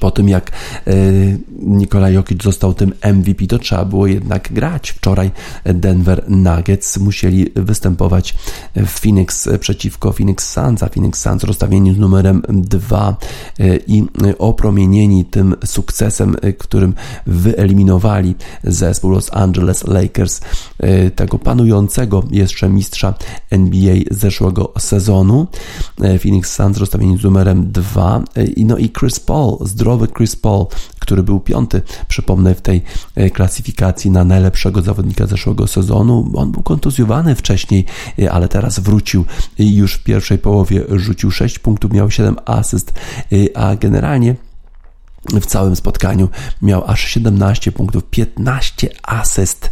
po 0.00 0.10
tym 0.10 0.28
jak 0.28 0.50
e, 0.50 0.92
Nikola 1.58 2.10
Jokic 2.10 2.42
został 2.42 2.74
tym 2.74 2.92
MVP, 3.14 3.46
to 3.46 3.58
trzeba 3.58 3.84
było 3.84 4.06
jednak 4.06 4.52
grać. 4.52 4.90
Wczoraj 4.90 5.30
Denver 5.64 6.24
Nuggets 6.28 6.98
musieli 6.98 7.46
występować 7.54 8.34
w 8.76 9.00
Phoenix 9.00 9.48
przeciwko 9.60 10.12
Phoenix 10.12 10.52
Suns, 10.52 10.82
a 10.82 10.88
Phoenix 10.88 11.20
Suns 11.20 11.44
rozstawieni 11.44 11.94
z 11.94 11.98
numerem 11.98 12.42
2 12.48 13.16
e, 13.58 13.76
i 13.76 14.06
opromienieni 14.38 15.24
tym 15.24 15.54
sukcesem, 15.64 16.36
e, 16.42 16.52
którym 16.52 16.94
wyeliminowali 17.26 18.34
zespół 18.64 19.10
Los 19.10 19.30
Angeles 19.32 19.84
Lakers, 19.84 20.40
tego 21.14 21.38
panującego 21.38 22.24
jeszcze 22.30 22.68
mistrza 22.68 23.14
NBA 23.50 23.94
zeszłego 24.10 24.72
sezonu. 24.78 25.46
Phoenix 26.22 26.54
Suns 26.54 26.78
rozstawieni 26.78 27.18
z 27.18 27.24
numerem 27.24 27.72
2 27.72 28.22
no 28.56 28.78
i 28.78 28.90
Chris 28.90 29.20
Paul 29.20 29.58
z 29.60 29.74
zdrowy 29.78 30.08
Chris 30.08 30.36
Paul, 30.36 30.66
który 30.98 31.22
był 31.22 31.40
piąty, 31.40 31.82
przypomnę, 32.08 32.54
w 32.54 32.60
tej 32.60 32.82
e, 33.14 33.30
klasyfikacji 33.30 34.10
na 34.10 34.24
najlepszego 34.24 34.82
zawodnika 34.82 35.26
zeszłego 35.26 35.66
sezonu. 35.66 36.30
On 36.34 36.52
był 36.52 36.62
kontuzjowany 36.62 37.34
wcześniej, 37.34 37.84
e, 38.18 38.32
ale 38.32 38.48
teraz 38.48 38.80
wrócił 38.80 39.24
i 39.58 39.76
już 39.76 39.94
w 39.94 40.04
pierwszej 40.04 40.38
połowie 40.38 40.84
rzucił 40.88 41.30
6 41.30 41.58
punktów, 41.58 41.92
miał 41.92 42.10
7 42.10 42.36
asyst, 42.44 42.92
e, 43.32 43.56
a 43.56 43.76
generalnie 43.76 44.34
w 45.40 45.46
całym 45.46 45.76
spotkaniu 45.76 46.28
miał 46.62 46.84
aż 46.90 47.04
17 47.04 47.72
punktów, 47.72 48.02
15 48.10 48.88
asyst, 49.02 49.70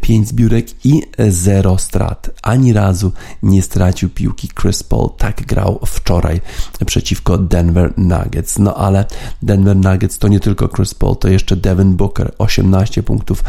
5 0.00 0.28
zbiórek 0.28 0.86
i 0.86 1.02
0 1.28 1.78
strat. 1.78 2.30
Ani 2.42 2.72
razu 2.72 3.12
nie 3.42 3.62
stracił 3.62 4.10
piłki 4.10 4.48
Chris 4.60 4.82
Paul. 4.82 5.10
Tak 5.18 5.46
grał 5.46 5.80
wczoraj 5.86 6.40
przeciwko 6.86 7.38
Denver 7.38 7.92
Nuggets. 7.96 8.58
No 8.58 8.74
ale 8.74 9.04
Denver 9.42 9.76
Nuggets 9.76 10.18
to 10.18 10.28
nie 10.28 10.40
tylko 10.40 10.68
Chris 10.68 10.94
Paul, 10.94 11.16
to 11.16 11.28
jeszcze 11.28 11.56
Devin 11.56 11.96
Booker, 11.96 12.32
18 12.38 13.02
punktów, 13.02 13.44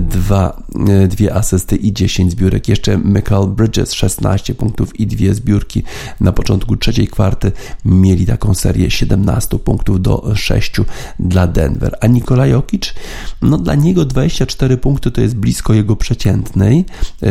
2, 0.00 0.62
2 1.08 1.34
asysty 1.34 1.76
i 1.76 1.92
10 1.92 2.32
zbiórek. 2.32 2.68
Jeszcze 2.68 2.98
Michael 2.98 3.46
Bridges, 3.46 3.92
16 3.92 4.54
punktów 4.54 5.00
i 5.00 5.06
2 5.06 5.34
zbiórki. 5.34 5.82
Na 6.20 6.32
początku 6.32 6.76
trzeciej 6.76 7.08
kwarty 7.08 7.52
mieli 7.84 8.26
taką 8.26 8.54
serię 8.54 8.90
17 8.90 9.58
punktów 9.58 10.02
do 10.02 10.32
6 10.34 10.72
dla 11.18 11.46
Denver. 11.46 11.96
A 12.00 12.06
Nikola 12.06 12.46
Jokic, 12.46 12.94
no 13.42 13.58
dla 13.58 13.74
niego 13.74 14.04
24 14.04 14.76
punkty 14.76 15.10
to 15.10 15.20
jest 15.20 15.36
blisko 15.36 15.74
jego 15.74 15.96
przeciętnej, 15.96 16.84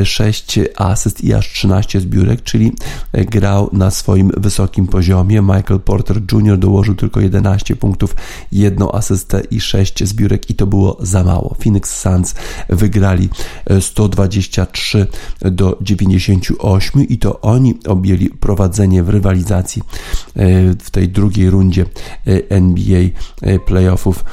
6 0.03 0.59
asyst 0.75 1.23
i 1.23 1.33
aż 1.33 1.53
13 1.53 1.99
zbiórek, 1.99 2.43
czyli 2.43 2.71
grał 3.13 3.69
na 3.73 3.91
swoim 3.91 4.31
wysokim 4.37 4.87
poziomie. 4.87 5.41
Michael 5.41 5.79
Porter 5.79 6.21
Jr. 6.31 6.57
dołożył 6.57 6.95
tylko 6.95 7.21
11 7.21 7.75
punktów, 7.75 8.15
jedną 8.51 8.91
asystę 8.91 9.41
i 9.51 9.61
6 9.61 10.03
zbiórek 10.03 10.49
i 10.49 10.55
to 10.55 10.67
było 10.67 10.97
za 11.01 11.23
mało. 11.23 11.55
Phoenix 11.63 11.99
Suns 11.99 12.35
wygrali 12.69 13.29
123 13.79 15.07
do 15.41 15.77
98 15.81 17.07
i 17.07 17.17
to 17.17 17.41
oni 17.41 17.79
objęli 17.87 18.29
prowadzenie 18.29 19.03
w 19.03 19.09
rywalizacji 19.09 19.81
e, 19.81 19.85
w 20.79 20.91
tej 20.91 21.09
drugiej 21.09 21.49
rundzie 21.49 21.85
e, 22.27 22.49
NBA 22.49 23.01
playoffów 23.65 24.25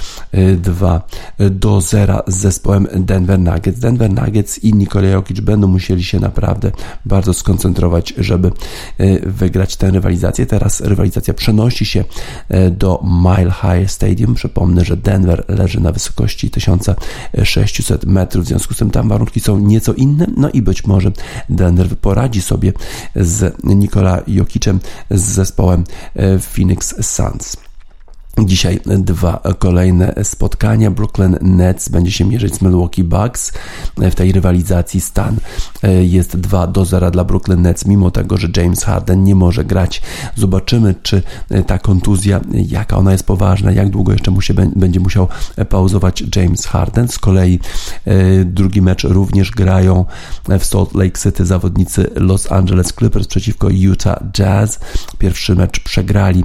2 0.57 1.03
e, 1.39 1.51
do 1.51 1.81
0 1.81 2.23
z 2.27 2.37
zespołem 2.37 2.87
Denver 2.95 3.39
Nuggets. 3.39 3.81
Denver 3.81 4.11
Nuggets 4.11 4.59
i 4.59 4.75
Nikola 4.75 5.09
Jokic 5.09 5.41
będą 5.41 5.67
musieli 5.67 6.05
się 6.05 6.21
naprawdę 6.21 6.73
bardzo 7.05 7.35
skoncentrować, 7.35 8.15
żeby 8.19 8.51
wygrać 9.27 9.77
tę 9.77 9.91
rywalizację. 9.91 10.47
Teraz 10.47 10.81
rywalizacja 10.81 11.35
przenosi 11.35 11.87
się 11.87 12.05
do 12.71 13.03
Mile 13.05 13.53
High 13.53 13.91
Stadium. 13.91 14.35
Przypomnę, 14.35 14.85
że 14.85 14.97
Denver 14.97 15.45
leży 15.49 15.81
na 15.81 15.93
wysokości 15.93 16.51
1600 16.51 18.05
metrów, 18.05 18.45
w 18.45 18.49
związku 18.49 18.75
z 18.75 18.77
tym 18.77 18.91
tam 18.91 19.09
warunki 19.09 19.41
są 19.41 19.59
nieco 19.59 19.93
inne, 19.93 20.27
no 20.37 20.51
i 20.51 20.63
być 20.63 20.87
może 20.87 21.13
Denver 21.49 21.89
poradzi 21.99 22.43
sobie 22.43 22.73
z 23.17 23.57
Nikola 23.65 24.23
Jokicem, 24.27 24.81
z 25.11 25.21
zespołem 25.21 25.85
Phoenix 26.41 26.95
Suns. 27.01 27.70
Dzisiaj 28.47 28.81
dwa 28.85 29.43
kolejne 29.59 30.15
spotkania. 30.23 30.91
Brooklyn 30.91 31.39
Nets 31.41 31.89
będzie 31.89 32.13
się 32.13 32.25
mierzyć 32.25 32.55
z 32.55 32.63
Milwaukee 32.63 33.05
Bucks. 33.05 33.53
W 33.97 34.15
tej 34.15 34.33
rywalizacji 34.33 35.01
stan 35.01 35.37
e, 35.83 36.05
jest 36.05 36.37
2 36.37 36.67
do 36.67 36.85
0 36.85 37.11
dla 37.11 37.25
Brooklyn 37.25 37.63
Nets, 37.63 37.87
mimo 37.87 38.11
tego, 38.11 38.37
że 38.37 38.49
James 38.57 38.85
Harden 38.85 39.25
nie 39.25 39.35
może 39.35 39.65
grać. 39.65 40.03
Zobaczymy, 40.37 40.95
czy 41.03 41.23
e, 41.51 41.63
ta 41.63 41.79
kontuzja, 41.79 42.41
jaka 42.53 42.97
ona 42.97 43.13
jest 43.13 43.27
poważna, 43.27 43.73
jak 43.73 43.91
długo 43.91 44.13
jeszcze 44.13 44.31
mu 44.31 44.41
się 44.41 44.55
będzie 44.55 45.01
musiał 45.01 45.29
pauzować 45.69 46.25
James 46.37 46.67
Harden. 46.67 47.09
Z 47.09 47.19
kolei 47.19 47.61
e, 48.05 48.45
drugi 48.45 48.83
mecz 48.83 49.05
również 49.05 49.51
grają 49.51 50.05
w 50.61 50.65
Salt 50.65 50.95
Lake 50.95 51.19
City 51.23 51.47
zawodnicy 51.47 52.11
Los 52.15 52.53
Angeles 52.53 52.93
Clippers 52.93 53.27
przeciwko 53.27 53.69
Utah 53.71 54.19
Jazz. 54.33 54.81
Pierwszy 55.19 55.55
mecz 55.55 55.81
przegrali 55.81 56.45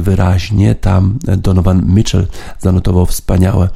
wyraźnie 0.00 0.74
tam 0.90 1.18
Donovan 1.38 1.86
Mitchell 1.86 2.26
zanotował 2.58 3.06
wspaniałe 3.06 3.68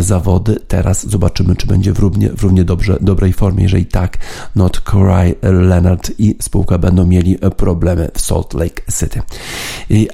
zawody. 0.00 0.56
Teraz 0.68 1.06
zobaczymy, 1.06 1.56
czy 1.56 1.66
będzie 1.66 1.92
w 1.92 1.98
równie, 1.98 2.30
w 2.30 2.42
równie 2.42 2.64
dobrze, 2.64 2.98
dobrej 3.00 3.32
formie. 3.32 3.62
Jeżeli 3.62 3.86
tak, 3.86 4.18
Not 4.56 4.80
Kawhi 4.80 5.34
Leonard 5.42 6.10
i 6.18 6.36
spółka 6.42 6.78
będą 6.78 7.06
mieli 7.06 7.38
problemy 7.56 8.10
w 8.14 8.20
Salt 8.20 8.54
Lake 8.54 8.82
City. 9.00 9.22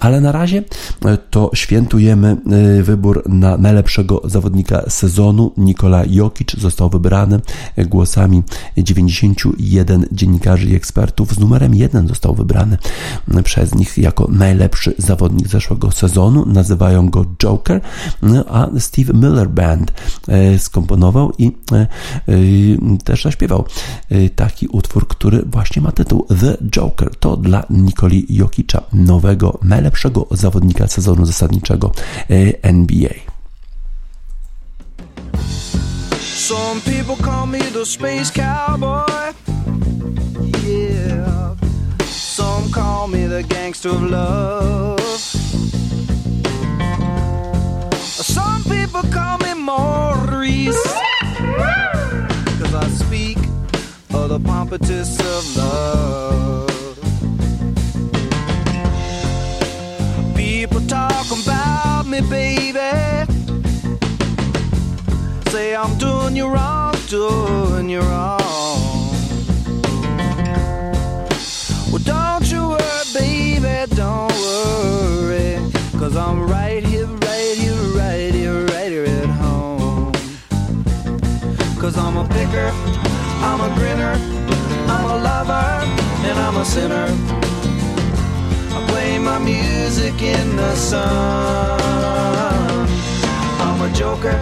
Ale 0.01 0.21
na 0.21 0.33
razie 0.33 0.63
to 1.31 1.51
świętujemy 1.55 2.37
y, 2.79 2.83
wybór 2.83 3.23
na 3.29 3.57
najlepszego 3.57 4.23
zawodnika 4.25 4.83
sezonu. 4.89 5.53
Nikola 5.57 6.05
Jokic 6.07 6.57
został 6.59 6.91
wybrany 6.91 7.41
głosami 7.79 8.43
91 8.77 10.07
dziennikarzy 10.13 10.69
i 10.69 10.75
ekspertów. 10.75 11.35
Z 11.35 11.39
numerem 11.39 11.75
1 11.75 12.09
został 12.09 12.35
wybrany 12.35 12.79
przez 13.45 13.75
nich 13.75 13.99
jako 13.99 14.27
najlepszy 14.31 14.95
zawodnik 14.99 15.49
zeszłego 15.49 15.91
sezonu 15.91 16.30
nazywają 16.31 17.09
go 17.09 17.25
Joker, 17.43 17.81
no, 18.23 18.45
a 18.49 18.69
Steve 18.79 19.13
Miller 19.13 19.49
Band 19.49 19.93
e, 20.29 20.59
skomponował 20.59 21.33
i 21.39 21.57
e, 21.73 21.77
e, 21.77 21.87
też 23.05 23.23
zaśpiewał 23.23 23.65
taki 24.37 24.67
utwór, 24.67 25.09
który 25.09 25.43
właśnie 25.47 25.83
ma 25.83 25.93
tytuł 25.93 26.27
The 26.41 26.57
Joker. 26.71 27.17
To 27.17 27.37
dla 27.37 27.65
Nikoli 27.71 28.27
Jokicza, 28.29 28.83
nowego, 28.93 29.59
najlepszego 29.63 30.27
zawodnika 30.31 30.87
sezonu 30.87 31.27
zasadniczego 31.27 31.93
NBA. 32.63 33.15
Some 36.51 36.81
people 36.81 37.17
call 37.17 37.47
me 37.47 37.61
the 37.61 37.87
space 37.87 38.33
cowboy. 38.33 39.07
Yeah. 40.67 41.55
Some 42.07 42.71
call 42.73 43.09
me 43.09 43.29
the 43.29 43.43
gangster 43.43 43.91
of 43.91 44.03
love. 44.03 45.30
People 48.91 49.09
call 49.13 49.39
me 49.39 49.55
Maurice. 49.55 50.83
Cause 52.59 52.75
I 52.75 52.89
speak 52.89 53.39
of 54.13 54.31
the 54.31 54.41
pompatus 54.41 55.19
of 55.21 55.57
love. 55.57 56.97
People 60.35 60.81
talk 60.89 61.27
about 61.31 62.07
me, 62.07 62.21
baby. 62.23 63.33
Say 65.51 65.77
I'm 65.77 65.97
doing 65.99 66.35
you 66.35 66.49
wrong, 66.49 66.95
doing 67.07 67.89
you 67.89 68.01
wrong. 68.01 68.41
Well, 71.93 72.03
don't 72.03 72.51
you 72.51 72.71
worry, 72.71 73.05
baby, 73.15 73.95
don't 73.95 74.33
worry. 74.33 75.61
Cause 75.97 76.17
I'm 76.17 76.43
right 76.51 76.85
here 76.85 76.90
Cause 81.91 82.07
I'm 82.07 82.17
a 82.19 82.25
picker, 82.29 82.71
I'm 83.43 83.61
a 83.61 83.75
grinner, 83.75 84.13
I'm 84.87 85.05
a 85.07 85.17
lover, 85.25 85.67
and 86.29 86.39
I'm 86.39 86.57
a 86.59 86.65
sinner. 86.65 87.07
I 88.77 88.87
play 88.91 89.19
my 89.19 89.41
music 89.41 90.23
in 90.23 90.55
the 90.55 90.73
sun. 90.77 91.81
I'm 93.67 93.83
a 93.83 93.93
joker, 93.93 94.39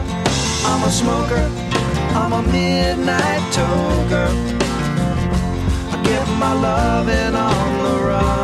I'm 0.66 0.82
a 0.82 0.90
smoker, 0.90 1.50
I'm 2.20 2.34
a 2.34 2.42
midnight 2.52 3.42
toker. 3.56 4.28
I 5.90 6.02
get 6.04 6.28
my 6.38 6.53
loving 6.53 7.34
on 7.34 7.82
the 7.82 7.99
run. 8.09 8.38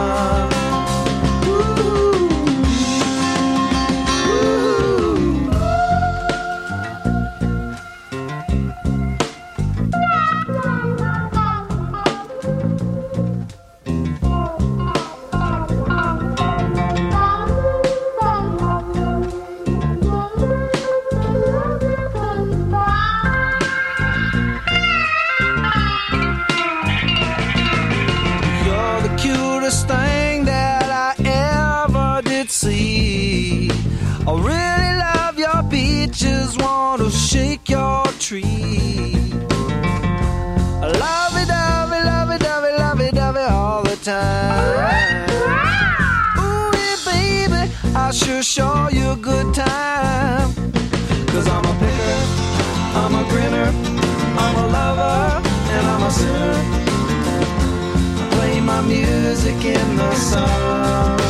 Music 58.87 59.65
in 59.65 59.97
the 59.97 60.15
sun. 60.15 61.21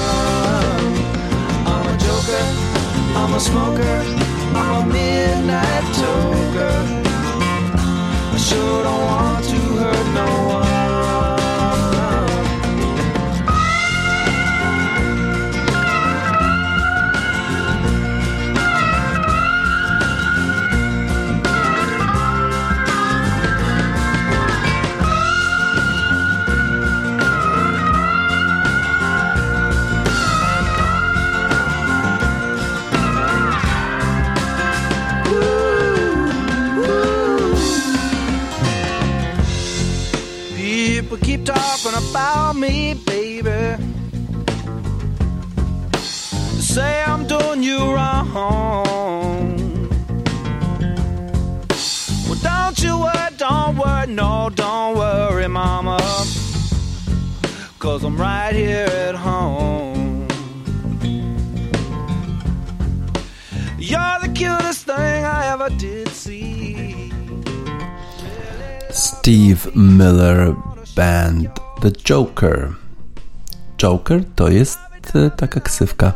I'm 1.67 1.87
a 1.87 1.97
joker, 1.99 2.45
I'm 3.21 3.35
a 3.35 3.41
smoker, 3.41 3.97
I'm 4.55 4.83
a 4.83 4.93
midnight 4.93 5.85
toker. 6.01 6.77
I 8.33 8.37
sure 8.37 8.83
don't 8.83 9.05
want 9.05 9.45
to 9.45 9.59
hurt 9.81 10.15
no 10.15 10.49
one. 10.49 10.54
Me, 42.69 42.95
baby. 42.95 43.63
Say 46.73 47.03
I'm 47.07 47.27
doing 47.27 47.63
you 47.63 47.81
wrong. 47.95 48.87
Well, 52.27 52.41
don't 52.51 52.79
you 52.85 52.95
worry, 53.05 53.31
don't 53.37 53.77
worry, 53.77 54.07
no, 54.07 54.51
don't 54.63 54.97
worry, 54.97 55.49
mama. 55.49 55.99
Cause 57.79 58.03
I'm 58.03 58.17
right 58.17 58.55
here 58.55 58.89
at 59.09 59.15
home. 59.15 60.27
You're 63.79 64.19
the 64.25 64.33
cutest 64.35 64.87
thing 64.87 65.21
I 65.39 65.53
ever 65.53 65.69
did 65.85 66.09
see. 66.09 67.13
Steve 68.91 69.63
Miller 69.77 70.57
Band 70.97 71.51
The 71.85 71.93
Joker. 72.05 72.75
Joker 73.83 74.25
to 74.37 74.49
jest 74.49 74.79
e, 75.15 75.31
taka 75.31 75.61
ksywka 75.61 76.13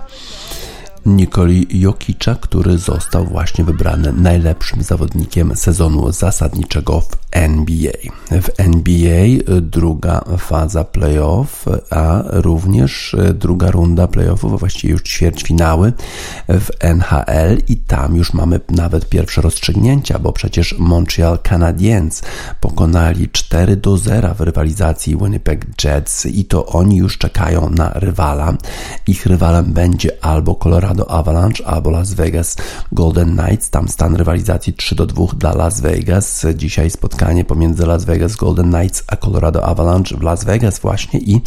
Nikoli 1.07 1.81
Jokicza, 1.81 2.35
który 2.35 2.79
został 2.79 3.25
właśnie 3.25 3.65
wybrany 3.65 4.13
najlepszym 4.13 4.83
zawodnikiem 4.83 5.57
sezonu 5.57 6.13
zasadniczego 6.13 7.01
w 7.01 7.17
NBA. 7.31 7.93
W 8.31 8.49
NBA 8.59 9.27
druga 9.61 10.25
faza 10.39 10.85
playoff, 10.85 11.65
a 11.91 12.23
również 12.27 13.17
druga 13.35 13.71
runda 13.71 14.07
playoffów, 14.07 14.53
a 14.55 14.57
właściwie 14.57 14.93
już 14.93 15.03
ćwierćfinały 15.03 15.93
w 16.49 16.71
NHL 16.81 17.59
i 17.69 17.77
tam 17.77 18.17
już 18.17 18.33
mamy 18.33 18.61
nawet 18.69 19.09
pierwsze 19.09 19.41
rozstrzygnięcia, 19.41 20.19
bo 20.19 20.33
przecież 20.33 20.75
Montreal 20.79 21.39
Canadiens 21.39 22.23
pokonali 22.61 23.29
4 23.29 23.77
do 23.77 23.97
0 23.97 24.35
w 24.35 24.41
rywalizacji 24.41 25.17
Winnipeg 25.17 25.67
Jets 25.85 26.27
i 26.27 26.45
to 26.45 26.67
oni 26.67 26.97
już 26.97 27.19
czekają 27.19 27.71
na 27.71 27.91
rywala. 27.95 28.55
Ich 29.07 29.27
rywalem 29.27 29.73
będzie 29.73 30.25
albo 30.25 30.55
Colorado 30.55 30.98
Avalanche, 31.07 31.67
albo 31.67 31.91
Las 31.91 32.15
Vegas 32.15 32.57
Golden 32.93 33.37
Knights. 33.37 33.71
Tam 33.71 33.89
stan 33.89 34.17
rywalizacji 34.17 34.73
3 34.73 34.95
do 34.95 35.07
2 35.07 35.27
dla 35.37 35.55
Las 35.55 35.81
Vegas. 35.81 36.47
Dzisiaj 36.55 36.91
spotkanie 36.91 37.45
pomiędzy 37.45 37.87
Las 37.87 38.05
Vegas 38.05 38.37
Golden 38.37 38.73
Knights 38.73 39.05
a 39.07 39.17
Colorado 39.17 39.65
Avalanche 39.65 40.17
w 40.17 40.23
Las 40.23 40.45
Vegas 40.45 40.79
właśnie 40.79 41.21
i 41.21 41.41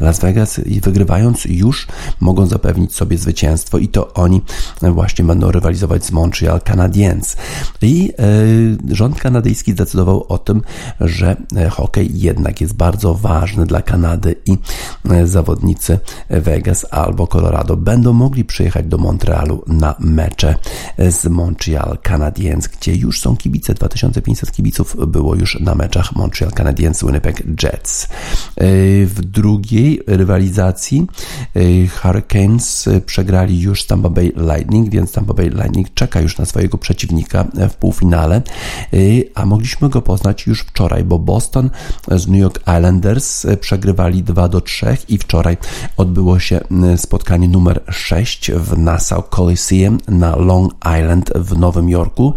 Las 0.00 0.20
Vegas 0.20 0.60
wygrywając 0.82 1.44
już 1.44 1.86
mogą 2.20 2.46
zapewnić 2.46 2.94
sobie 2.94 3.18
zwycięstwo 3.18 3.78
i 3.78 3.88
to 3.88 4.14
oni 4.14 4.42
właśnie 4.82 5.24
będą 5.24 5.50
rywalizować 5.50 6.04
z 6.04 6.12
Montreal 6.12 6.60
Canadiens. 6.60 7.36
I 7.82 8.12
e, 8.88 8.94
rząd 8.94 9.20
kanadyjski 9.20 9.72
zdecydował 9.72 10.26
o 10.28 10.38
tym, 10.38 10.62
że 11.00 11.36
e, 11.56 11.68
hokej 11.68 12.20
jednak 12.20 12.60
jest 12.60 12.74
bardzo 12.74 13.14
ważny 13.14 13.66
dla 13.66 13.82
Kanady 13.82 14.34
i 14.46 14.58
e, 15.10 15.26
zawodnicy 15.26 15.98
Vegas 16.30 16.86
albo 16.90 17.26
Colorado 17.26 17.76
będą 17.76 18.12
mogli 18.12 18.44
przyjechać 18.44 18.85
do 18.86 18.98
Montrealu 18.98 19.62
na 19.66 19.94
mecze 19.98 20.54
z 20.98 21.26
Montreal 21.26 21.98
Canadiens, 22.02 22.68
gdzie 22.68 22.94
już 22.94 23.20
są 23.20 23.36
kibice. 23.36 23.74
2500 23.74 24.52
kibiców 24.52 24.96
było 25.06 25.34
już 25.34 25.60
na 25.60 25.74
meczach 25.74 26.16
Montreal 26.16 26.52
Canadiens 26.52 27.04
Winnipeg 27.04 27.42
Jets. 27.62 28.04
E, 28.04 28.66
W 29.06 29.20
drugiej 29.24 30.00
rywalizacji 30.06 31.06
e, 31.54 31.60
Hurricanes 31.88 32.88
przegrali 33.06 33.60
już 33.60 33.82
z 33.82 33.86
Tampa 33.86 34.10
Bay 34.10 34.32
Lightning, 34.36 34.90
więc 34.90 35.12
Tampa 35.12 35.34
Bay 35.34 35.48
Lightning 35.48 35.94
czeka 35.94 36.20
już 36.20 36.38
na 36.38 36.44
swojego 36.44 36.78
przeciwnika 36.78 37.44
w 37.70 37.74
półfinale, 37.74 38.36
e, 38.36 38.98
a 39.34 39.46
mogliśmy 39.46 39.88
go 39.88 40.02
poznać 40.02 40.46
już 40.46 40.60
wczoraj, 40.60 41.04
bo 41.04 41.18
Boston 41.18 41.70
z 42.10 42.26
New 42.26 42.40
York 42.40 42.60
Islanders 42.60 43.46
przegrywali 43.60 44.22
2 44.22 44.48
do 44.48 44.60
3 44.60 44.86
i 45.08 45.18
wczoraj 45.18 45.56
odbyło 45.96 46.38
się 46.38 46.60
spotkanie 46.96 47.48
numer 47.48 47.82
6 47.90 48.50
w 48.50 48.75
Nassau 48.76 49.22
Coliseum 49.22 49.98
na 50.08 50.36
Long 50.36 50.72
Island 50.98 51.30
w 51.34 51.58
Nowym 51.58 51.88
Jorku. 51.88 52.34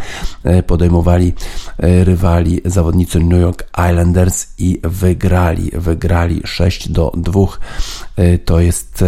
Podejmowali 0.68 1.34
rywali 1.80 2.62
zawodnicy 2.66 3.20
New 3.20 3.42
York 3.42 3.70
Islanders 3.90 4.48
i 4.58 4.80
wygrali. 4.84 5.72
Wygrali 5.74 6.42
6 6.46 6.90
do 6.90 7.12
2. 7.18 7.42
To 8.46 8.60
jest 8.60 9.04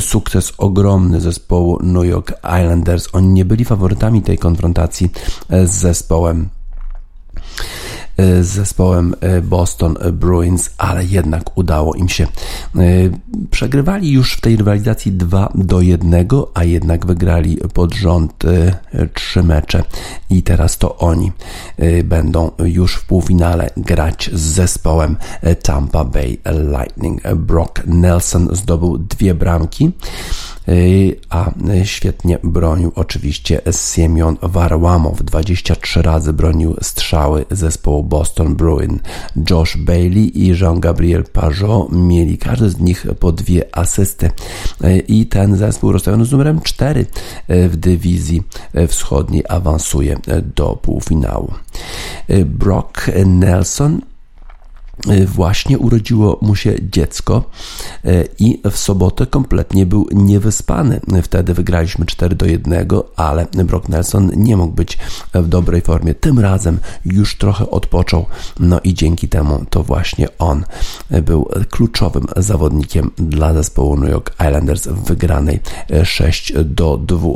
sukces 0.00 0.52
ogromny 0.58 1.20
zespołu 1.20 1.78
New 1.82 2.04
York 2.04 2.32
Islanders. 2.38 3.08
Oni 3.12 3.28
nie 3.28 3.44
byli 3.44 3.64
faworytami 3.64 4.22
tej 4.22 4.38
konfrontacji 4.38 5.10
z 5.50 5.70
zespołem 5.70 6.48
z 8.40 8.46
zespołem 8.46 9.14
Boston 9.42 9.96
Bruins, 10.12 10.70
ale 10.78 11.04
jednak 11.04 11.58
udało 11.58 11.94
im 11.94 12.08
się. 12.08 12.26
Przegrywali 13.50 14.12
już 14.12 14.32
w 14.32 14.40
tej 14.40 14.56
rywalizacji 14.56 15.12
2 15.12 15.52
do 15.54 15.80
1, 15.80 16.28
a 16.54 16.64
jednak 16.64 17.06
wygrali 17.06 17.58
pod 17.74 17.94
rząd 17.94 18.42
3 19.14 19.42
mecze 19.42 19.84
i 20.30 20.42
teraz 20.42 20.78
to 20.78 20.96
oni 20.96 21.32
będą 22.04 22.50
już 22.64 22.94
w 22.94 23.06
półfinale 23.06 23.70
grać 23.76 24.30
z 24.32 24.40
zespołem 24.40 25.16
Tampa 25.62 26.04
Bay 26.04 26.38
Lightning. 26.78 27.22
Brock 27.36 27.82
Nelson 27.86 28.48
zdobył 28.52 28.98
dwie 28.98 29.34
bramki 29.34 29.92
a 31.30 31.50
świetnie 31.84 32.38
bronił 32.44 32.92
oczywiście 32.94 33.60
Siemion 33.70 34.36
Warłamow. 34.42 35.22
23 35.22 36.02
razy 36.02 36.32
bronił 36.32 36.76
strzały 36.82 37.44
zespołu 37.50 38.04
Boston 38.04 38.56
Bruin. 38.56 39.00
Josh 39.50 39.76
Bailey 39.76 40.38
i 40.38 40.54
Jean-Gabriel 40.60 41.24
Pajot 41.32 41.92
mieli 41.92 42.38
każdy 42.38 42.70
z 42.70 42.78
nich 42.78 43.06
po 43.20 43.32
dwie 43.32 43.78
asysty 43.78 44.30
i 45.08 45.26
ten 45.26 45.56
zespół 45.56 45.92
rozstawiony 45.92 46.24
z 46.24 46.32
numerem 46.32 46.60
4 46.60 47.06
w 47.48 47.76
dywizji 47.76 48.42
wschodniej 48.88 49.44
awansuje 49.48 50.16
do 50.56 50.76
półfinału. 50.82 51.52
Brock 52.44 53.10
Nelson 53.26 54.00
właśnie 55.26 55.78
urodziło 55.78 56.38
mu 56.42 56.56
się 56.56 56.74
dziecko 56.82 57.44
e, 58.04 58.24
i 58.38 58.60
w 58.70 58.78
sobotę 58.78 59.26
kompletnie 59.26 59.86
był 59.86 60.06
niewyspany. 60.12 61.00
Wtedy 61.22 61.54
wygraliśmy 61.54 62.06
4 62.06 62.36
do 62.36 62.46
1, 62.46 62.86
ale 63.16 63.46
Brock 63.64 63.88
Nelson 63.88 64.30
nie 64.36 64.56
mógł 64.56 64.74
być 64.74 64.98
w 65.34 65.48
dobrej 65.48 65.80
formie. 65.80 66.14
Tym 66.14 66.38
razem 66.38 66.78
już 67.04 67.38
trochę 67.38 67.70
odpoczął, 67.70 68.26
no 68.60 68.80
i 68.84 68.94
dzięki 68.94 69.28
temu 69.28 69.64
to 69.70 69.82
właśnie 69.82 70.28
on 70.38 70.64
był 71.22 71.48
kluczowym 71.70 72.26
zawodnikiem 72.36 73.10
dla 73.16 73.54
zespołu 73.54 73.96
New 73.96 74.10
York 74.10 74.34
Islanders 74.48 74.86
w 74.86 75.04
wygranej 75.04 75.60
6 76.04 76.52
do 76.64 76.96
2. 76.96 77.30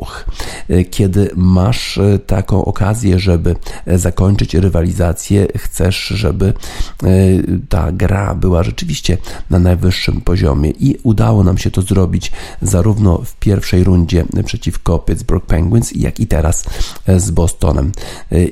E, 0.68 0.84
kiedy 0.84 1.30
masz 1.36 1.98
taką 2.26 2.64
okazję, 2.64 3.18
żeby 3.18 3.56
zakończyć 3.86 4.54
rywalizację, 4.54 5.46
chcesz, 5.56 6.06
żeby 6.06 6.52
ta 7.68 7.92
gra 7.92 8.34
była 8.34 8.62
rzeczywiście 8.62 9.18
na 9.50 9.58
najwyższym 9.58 10.20
poziomie 10.20 10.70
i 10.70 10.98
udało 11.02 11.44
nam 11.44 11.58
się 11.58 11.70
to 11.70 11.82
zrobić 11.82 12.32
zarówno 12.62 13.18
w 13.18 13.36
pierwszej 13.36 13.84
rundzie 13.84 14.24
przeciwko 14.44 14.98
Pittsburgh 14.98 15.46
Penguins, 15.46 15.92
jak 15.92 16.20
i 16.20 16.26
teraz 16.26 16.64
z 17.16 17.30
Bostonem. 17.30 17.92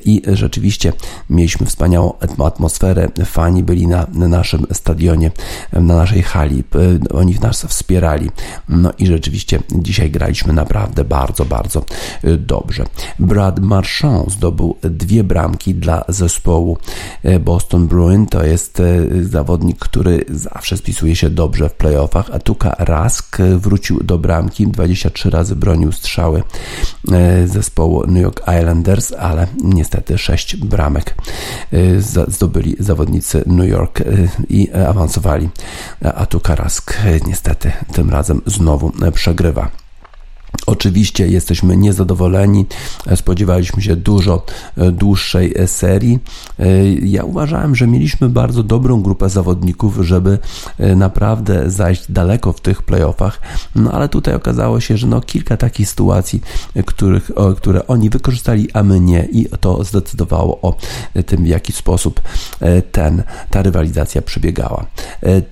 I 0.05 0.21
rzeczywiście 0.33 0.93
mieliśmy 1.29 1.65
wspaniałą 1.65 2.13
atmosferę. 2.45 3.07
Fani 3.25 3.63
byli 3.63 3.87
na, 3.87 4.07
na 4.13 4.27
naszym 4.27 4.65
stadionie, 4.71 5.31
na 5.73 5.95
naszej 5.95 6.23
hali. 6.23 6.63
Oni 7.13 7.35
nas 7.41 7.65
wspierali. 7.65 8.29
No 8.69 8.91
i 8.97 9.07
rzeczywiście 9.07 9.59
dzisiaj 9.71 10.11
graliśmy 10.11 10.53
naprawdę 10.53 11.03
bardzo, 11.03 11.45
bardzo 11.45 11.85
dobrze. 12.37 12.85
Brad 13.19 13.59
Marchand 13.59 14.31
zdobył 14.31 14.75
dwie 14.81 15.23
bramki 15.23 15.75
dla 15.75 16.05
zespołu 16.07 16.77
Boston 17.41 17.87
Bruin. 17.87 18.25
To 18.25 18.43
jest 18.43 18.81
zawodnik, 19.21 19.79
który 19.79 20.25
zawsze 20.29 20.77
spisuje 20.77 21.15
się 21.15 21.29
dobrze 21.29 21.69
w 21.69 21.73
playoffach, 21.73 22.29
a 22.33 22.39
Tuka 22.39 22.75
Rask 22.79 23.37
wrócił 23.41 24.03
do 24.03 24.17
bramki, 24.17 24.67
23 24.67 25.29
razy 25.29 25.55
bronił 25.55 25.91
strzały 25.91 26.43
e, 27.11 27.47
zespołu 27.47 28.07
New 28.07 28.23
York 28.23 28.41
Islanders, 28.59 29.13
ale 29.19 29.47
niestety 29.63 30.17
6 30.17 30.55
bramek 30.55 31.15
e, 31.71 31.77
zdobyli 32.27 32.75
zawodnicy 32.79 33.43
New 33.45 33.69
York 33.69 34.01
e, 34.01 34.05
i 34.49 34.71
awansowali, 34.71 35.49
a 36.15 36.25
Tuka 36.25 36.55
Rask 36.55 36.97
niestety 37.27 37.71
tym 37.93 38.09
razem 38.09 38.41
znowu 38.45 38.91
przegrywa. 39.13 39.82
Oczywiście 40.65 41.27
jesteśmy 41.27 41.77
niezadowoleni, 41.77 42.65
spodziewaliśmy 43.15 43.81
się 43.81 43.95
dużo 43.95 44.45
e, 44.77 44.91
dłuższej 44.91 45.53
e, 45.57 45.67
serii. 45.67 46.19
E, 46.59 46.93
ja 46.93 47.23
uważałem, 47.23 47.75
że 47.75 47.87
mieliśmy 47.87 48.29
bardzo 48.29 48.63
dobrą 48.63 49.01
grupę 49.01 49.29
zawodników, 49.29 49.97
żeby 50.01 50.39
naprawdę 50.95 51.69
zajść 51.69 52.11
daleko 52.11 52.53
w 52.53 52.61
tych 52.61 52.81
playoffach, 52.81 53.41
no 53.75 53.91
ale 53.91 54.09
tutaj 54.09 54.35
okazało 54.35 54.79
się, 54.79 54.97
że 54.97 55.07
no 55.07 55.21
kilka 55.21 55.57
takich 55.57 55.89
sytuacji, 55.89 56.41
których, 56.85 57.31
które 57.57 57.87
oni 57.87 58.09
wykorzystali, 58.09 58.67
a 58.73 58.83
my 58.83 58.99
nie 58.99 59.27
i 59.31 59.45
to 59.59 59.83
zdecydowało 59.83 60.61
o 60.61 60.75
tym, 61.25 61.43
w 61.43 61.47
jaki 61.47 61.73
sposób 61.73 62.21
ten, 62.91 63.23
ta 63.49 63.61
rywalizacja 63.61 64.21
przebiegała. 64.21 64.85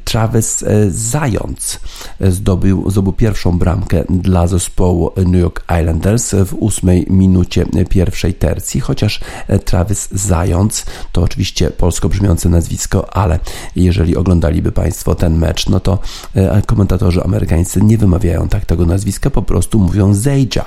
Travis 0.03 0.63
Zając 0.89 1.79
zdobył, 2.19 2.91
zdobył 2.91 3.13
pierwszą 3.13 3.57
bramkę 3.59 4.03
dla 4.09 4.47
zespołu 4.47 4.90
New 5.17 5.41
York 5.41 5.63
Islanders 5.79 6.35
w 6.45 6.53
ósmej 6.53 7.05
minucie 7.09 7.65
pierwszej 7.89 8.33
tercji, 8.33 8.79
chociaż 8.81 9.19
Travis 9.65 10.09
Zając 10.11 10.85
to 11.11 11.21
oczywiście 11.21 11.71
polsko 11.71 12.09
brzmiące 12.09 12.49
nazwisko, 12.49 13.13
ale 13.13 13.39
jeżeli 13.75 14.17
oglądaliby 14.17 14.71
Państwo 14.71 15.15
ten 15.15 15.37
mecz, 15.37 15.69
no 15.69 15.79
to 15.79 15.99
e, 16.35 16.61
komentatorzy 16.61 17.23
amerykańscy 17.23 17.81
nie 17.81 17.97
wymawiają 17.97 18.47
tak 18.47 18.65
tego 18.65 18.85
nazwiska, 18.85 19.29
po 19.29 19.41
prostu 19.41 19.79
mówią 19.79 20.13
Zajac. 20.13 20.65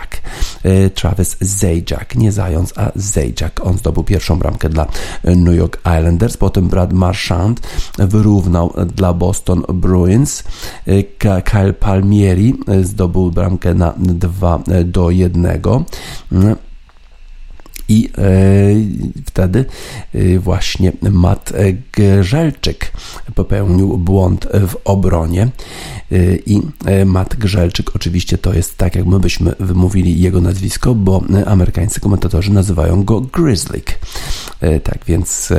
E, 0.63 0.91
Travis 0.91 1.37
Zajac, 1.41 2.15
nie 2.17 2.33
Zając, 2.33 2.79
a 2.79 2.91
Zajac. 2.95 3.53
On 3.63 3.79
zdobył 3.79 4.05
pierwszą 4.05 4.39
bramkę 4.39 4.69
dla 4.69 4.87
New 5.25 5.55
York 5.55 5.81
Islanders, 5.81 6.37
potem 6.37 6.69
Brad 6.69 6.93
Marchand 6.93 7.61
wyrównał 7.99 8.75
dla 8.97 9.15
Boston 9.15 9.63
Bruins, 9.75 10.45
e, 10.87 11.43
Kyle 11.43 11.73
Palmieri 11.73 12.55
zdobył 12.83 13.31
bramkę 13.31 13.75
na 13.75 13.95
2 14.19 14.63
e, 14.69 14.85
do 14.85 15.11
1. 15.11 15.47
I 17.89 18.11
e, 18.19 18.23
wtedy 19.27 19.65
e, 20.15 20.39
właśnie 20.39 20.93
Matt 21.11 21.53
Grzelczyk 21.93 22.93
popełnił 23.35 23.99
błąd 23.99 24.47
w 24.53 24.77
obronie. 24.85 25.43
E, 25.43 26.37
I 26.37 26.63
Matt 27.07 27.37
Grzelczyk, 27.37 27.97
oczywiście 27.97 28.39
to 28.39 28.55
jest 28.55 28.77
tak, 28.77 28.95
jak 28.95 29.07
my 29.07 29.21
byśmy 29.21 29.55
wymówili 29.61 30.21
jego 30.21 30.41
nazwisko, 30.41 30.95
bo 30.95 31.23
amerykańscy 31.47 32.01
komentatorzy 32.01 32.53
nazywają 32.53 33.05
go 33.05 33.21
Grizzlik. 33.21 33.99
E, 34.61 34.81
tak 34.81 34.99
więc 35.07 35.53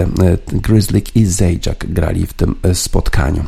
Grizzlik 0.48 1.16
i 1.16 1.26
Zajac 1.26 1.78
grali 1.88 2.28
w 2.28 2.34
tym 2.34 2.56
spotkaniu. 2.74 3.46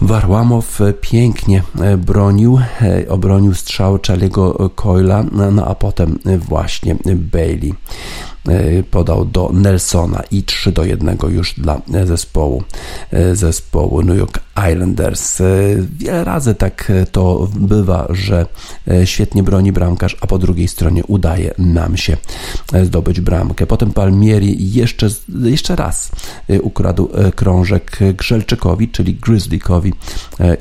Warłamow 0.00 0.78
pięknie 1.00 1.62
e, 1.80 1.96
bronił, 1.96 2.60
e, 2.82 3.08
obronił 3.08 3.54
strzał 3.54 3.96
Charlie'ego 3.96 4.70
Coyla, 4.74 5.24
no 5.52 5.66
a 5.66 5.74
potem 5.74 6.18
właśnie 6.48 6.96
Bailey. 7.16 7.74
E, 8.48 8.82
podał 8.82 9.24
do 9.24 9.50
Nelsona 9.52 10.22
i 10.30 10.42
3 10.42 10.72
do 10.72 10.84
1 10.84 11.18
już 11.28 11.54
dla 11.54 11.80
zespołu, 12.04 12.62
e, 13.10 13.36
zespołu 13.36 14.02
New 14.02 14.18
York 14.18 14.45
Islanders. 14.72 15.40
E, 15.40 15.44
wiele 15.98 16.24
razy 16.24 16.54
tak 16.54 16.92
to 17.12 17.48
bywa, 17.54 18.06
że 18.10 18.46
świetnie 19.04 19.42
broni 19.42 19.72
bramkarz, 19.72 20.16
a 20.20 20.26
po 20.26 20.38
drugiej 20.38 20.68
stronie 20.68 21.04
udaje 21.04 21.54
nam 21.58 21.96
się 21.96 22.16
zdobyć 22.84 23.20
bramkę. 23.20 23.66
Potem 23.66 23.92
Palmieri 23.92 24.72
jeszcze, 24.72 25.08
jeszcze 25.42 25.76
raz 25.76 26.10
ukradł 26.62 27.08
krążek 27.34 27.98
Grzelczykowi, 28.16 28.88
czyli 28.88 29.14
Grizzlikowi 29.14 29.92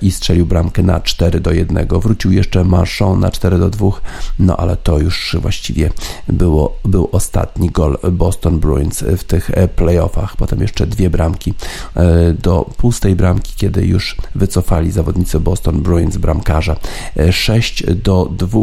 i 0.01 0.11
strzelił 0.11 0.45
bramkę 0.45 0.83
na 0.83 0.99
4 0.99 1.39
do 1.39 1.51
1. 1.51 1.87
Wrócił 1.87 2.31
jeszcze 2.31 2.63
Marchand 2.63 3.19
na 3.19 3.31
4 3.31 3.57
do 3.57 3.69
2, 3.69 3.89
no 4.39 4.57
ale 4.57 4.77
to 4.77 4.99
już 4.99 5.35
właściwie 5.41 5.89
było, 6.27 6.77
był 6.85 7.09
ostatni 7.11 7.69
gol 7.69 7.97
Boston 8.11 8.59
Bruins 8.59 9.03
w 9.17 9.23
tych 9.23 9.51
e, 9.53 9.67
playoffach. 9.67 10.35
Potem 10.35 10.61
jeszcze 10.61 10.87
dwie 10.87 11.09
bramki 11.09 11.53
e, 11.95 12.33
do 12.33 12.69
pustej 12.77 13.15
bramki, 13.15 13.53
kiedy 13.55 13.84
już 13.85 14.15
wycofali 14.35 14.91
zawodnicy 14.91 15.39
Boston 15.39 15.81
Bruins 15.81 16.17
bramkarza. 16.17 16.75
6 17.31 17.81
e, 17.81 17.95
do 17.95 18.29
2. 18.37 18.59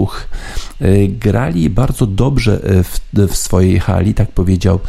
Grali 1.08 1.70
bardzo 1.70 2.06
dobrze 2.06 2.60
w, 2.84 3.00
w 3.28 3.36
swojej 3.36 3.78
hali, 3.80 4.14
tak 4.14 4.32
powiedział 4.32 4.80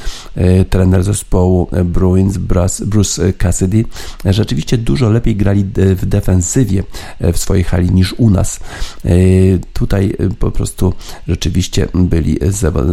trener 0.69 1.03
zespołu 1.03 1.67
Bruins, 1.85 2.37
Bruce 2.85 3.33
Cassidy. 3.33 3.85
Rzeczywiście 4.25 4.77
dużo 4.77 5.09
lepiej 5.09 5.35
grali 5.35 5.65
w 5.75 6.05
defensywie 6.05 6.83
w 7.19 7.37
swojej 7.37 7.63
hali 7.63 7.91
niż 7.91 8.13
u 8.13 8.29
nas. 8.29 8.59
Tutaj 9.73 10.17
po 10.39 10.51
prostu 10.51 10.93
rzeczywiście 11.27 11.87
byli 11.93 12.37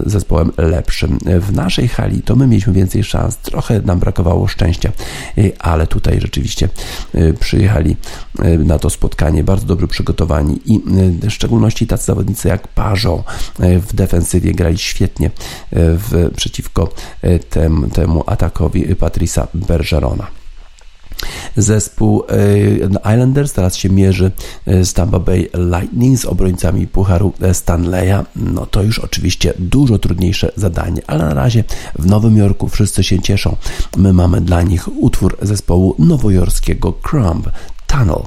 zespołem 0.07 0.53
lepszym 0.57 1.19
w 1.41 1.53
naszej 1.53 1.89
hali 1.89 2.23
to 2.23 2.37
my 2.37 2.47
mieliśmy 2.47 2.73
więcej 2.73 3.05
szans, 3.05 3.37
trochę 3.37 3.81
nam 3.81 3.99
brakowało 3.99 4.49
szczęścia, 4.49 4.93
ale 5.59 5.87
tutaj 5.87 6.21
rzeczywiście 6.21 6.69
przyjechali 7.35 7.97
y, 8.45 8.59
na 8.59 8.79
to 8.79 8.91
spotkanie 8.91 9.45
bardzo 9.45 9.67
dobrze 9.67 9.89
przygotowani 9.89 10.61
i 10.65 10.81
w 11.23 11.31
szczególności 11.31 11.87
tacy 11.87 12.05
zawodnicy 12.05 12.49
jak 12.49 12.69
Pażo 12.69 13.25
w 13.59 13.95
defensywie 13.95 14.53
grali 14.53 14.79
świetnie 14.79 15.31
w, 15.73 16.31
przeciwko 16.37 16.89
tem, 17.51 17.91
temu 17.91 18.25
atakowi 18.27 18.97
Patrisa 18.97 19.49
Bergerona. 19.55 20.40
Zespół 21.57 22.23
e, 22.29 23.13
Islanders 23.15 23.53
teraz 23.53 23.77
się 23.77 23.91
mierzy 23.91 24.31
e, 24.67 24.85
z 24.85 24.95
Tampa 24.95 25.19
Bay 25.19 25.49
Lightning 25.55 26.19
z 26.19 26.25
obrońcami 26.25 26.87
Pucharu 26.87 27.33
Stanleya. 27.53 28.25
No 28.37 28.67
to 28.67 28.83
już 28.83 28.99
oczywiście 28.99 29.55
dużo 29.59 29.99
trudniejsze 29.99 30.53
zadanie, 30.57 31.03
ale 31.07 31.25
na 31.25 31.35
razie 31.35 31.65
w 31.99 32.07
Nowym 32.07 32.37
Jorku 32.37 32.69
wszyscy 32.69 33.05
się 33.05 33.23
cieszą. 33.23 33.57
My 33.97 34.13
mamy 34.13 34.41
dla 34.41 34.63
nich 34.63 34.89
utwór 34.97 35.37
zespołu 35.43 35.95
nowojorskiego 35.99 36.93
Crumb 36.93 37.51
Tunnel. 37.87 38.23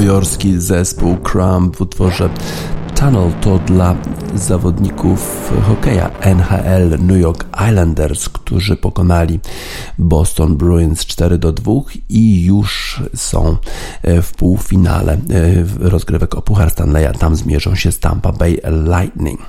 Nowojorski 0.00 0.60
zespół 0.60 1.16
Crumb 1.16 1.76
w 1.76 1.80
utworze 1.80 2.30
Tunnel 2.94 3.32
to 3.40 3.58
dla 3.58 3.96
zawodników 4.34 5.52
hokeja 5.68 6.10
NHL 6.20 6.98
New 6.98 7.20
York 7.20 7.44
Islanders, 7.68 8.28
którzy 8.28 8.76
pokonali 8.76 9.40
Boston 10.00 10.56
Bruins 10.56 11.06
4 11.06 11.38
do 11.38 11.52
2 11.52 11.72
i 12.08 12.44
już 12.44 13.02
są 13.14 13.56
w 14.22 14.32
półfinale 14.36 15.18
rozgrywek 15.78 16.34
o 16.34 16.42
Puchar 16.42 16.70
Stanleya. 16.70 17.18
Tam 17.18 17.36
zmierzą 17.36 17.74
się 17.74 17.92
z 17.92 17.98
Tampa 17.98 18.32
Bay 18.32 18.60
Lightning. 18.84 19.40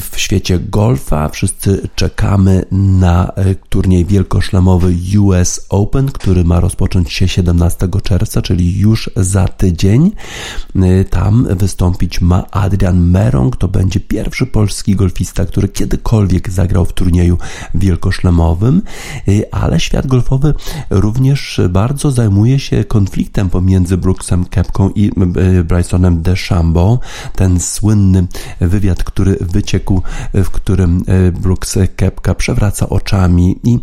W 0.00 0.12
świecie 0.16 0.58
golfa 0.58 1.28
wszyscy 1.28 1.88
czekamy 1.94 2.64
na 2.72 3.32
turniej 3.68 4.04
wielkoszlemowy 4.04 4.94
US 5.20 5.66
Open, 5.68 6.06
który 6.06 6.44
ma 6.44 6.60
rozpocząć 6.60 7.12
się 7.12 7.28
17 7.28 7.88
czerwca, 8.02 8.42
czyli 8.42 8.78
już 8.78 9.10
za 9.16 9.48
tydzień. 9.48 10.12
Tam 11.10 11.46
wystąpić 11.50 12.20
ma 12.20 12.50
Adrian 12.50 13.10
Merong. 13.10 13.56
To 13.56 13.68
będzie 13.68 14.00
pierwszy 14.00 14.46
polski 14.46 14.96
golfista, 14.96 15.44
który 15.44 15.68
kiedykolwiek 15.68 16.50
zagrał 16.50 16.84
w 16.84 16.92
turnieju 16.92 17.38
wielkoszlemowym, 17.74 18.82
ale 19.50 19.80
świat 19.80 20.06
golfowy 20.06 20.54
również 20.90 21.60
bardzo 21.70 22.10
zajmuje 22.10 22.58
się 22.58 22.84
konfliktem 22.84 23.50
pomiędzy 23.50 23.96
Brooksem 23.96 24.44
Kepką 24.44 24.90
i 24.90 25.10
Brysonem 25.64 26.22
DeChambeau. 26.22 26.98
Ten 27.36 27.60
słynny 27.60 28.26
wywiad, 28.60 29.04
który 29.04 29.36
wyciekł, 29.40 30.02
w 30.34 30.50
którym 30.50 31.04
Brooks 31.40 31.78
Kepka 31.96 32.34
przewraca 32.34 32.88
oczami 32.88 33.58
i 33.64 33.78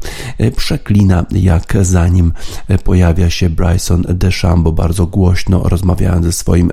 przeklina, 0.56 1.26
jak 1.32 1.74
za 1.82 2.08
nim 2.08 2.34
pojawia 2.84 3.30
się 3.30 3.50
Bryson 3.50 4.04
DeChambeau 4.10 4.74
bardzo 4.74 5.08
głośno 5.08 5.62
rozmawiając 5.64 6.26
ze 6.26 6.32
swoim. 6.32 6.72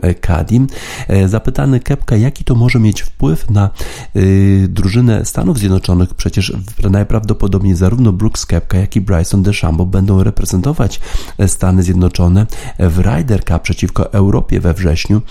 Zapytał 1.27 1.49
zapytany 1.49 1.81
Kepka, 1.81 2.17
jaki 2.17 2.45
to 2.45 2.55
może 2.55 2.81
mieć 2.81 3.03
wpływ 3.03 3.51
na 3.51 3.71
y, 4.17 4.67
drużynę 4.71 5.25
Stanów 5.25 5.59
Zjednoczonych. 5.59 6.15
Przecież 6.15 6.53
najprawdopodobniej 6.91 7.75
zarówno 7.75 8.13
Brooks 8.13 8.47
Kepka, 8.47 8.58
jak 8.75 8.97
i 8.97 9.01
Bryson 9.01 9.43
DeChambeau 9.43 9.87
będą 9.87 10.23
reprezentować 10.23 11.01
Stany 11.47 11.83
Zjednoczone 11.83 12.47
w 12.79 12.99
Ryder 12.99 13.45
Cup 13.45 13.63
przeciwko 13.63 14.13
Europie 14.13 14.61
we 14.61 14.75
wrześniu 14.75 15.23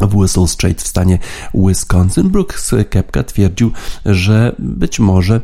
w 0.00 0.14
Whistle 0.16 0.48
Strait 0.48 0.82
w 0.82 0.86
stanie 0.86 1.18
Wisconsin. 1.54 2.30
Brooks 2.30 2.74
Kepka 2.90 3.22
twierdził, 3.22 3.70
że 4.06 4.56
być 4.58 5.00
może 5.00 5.40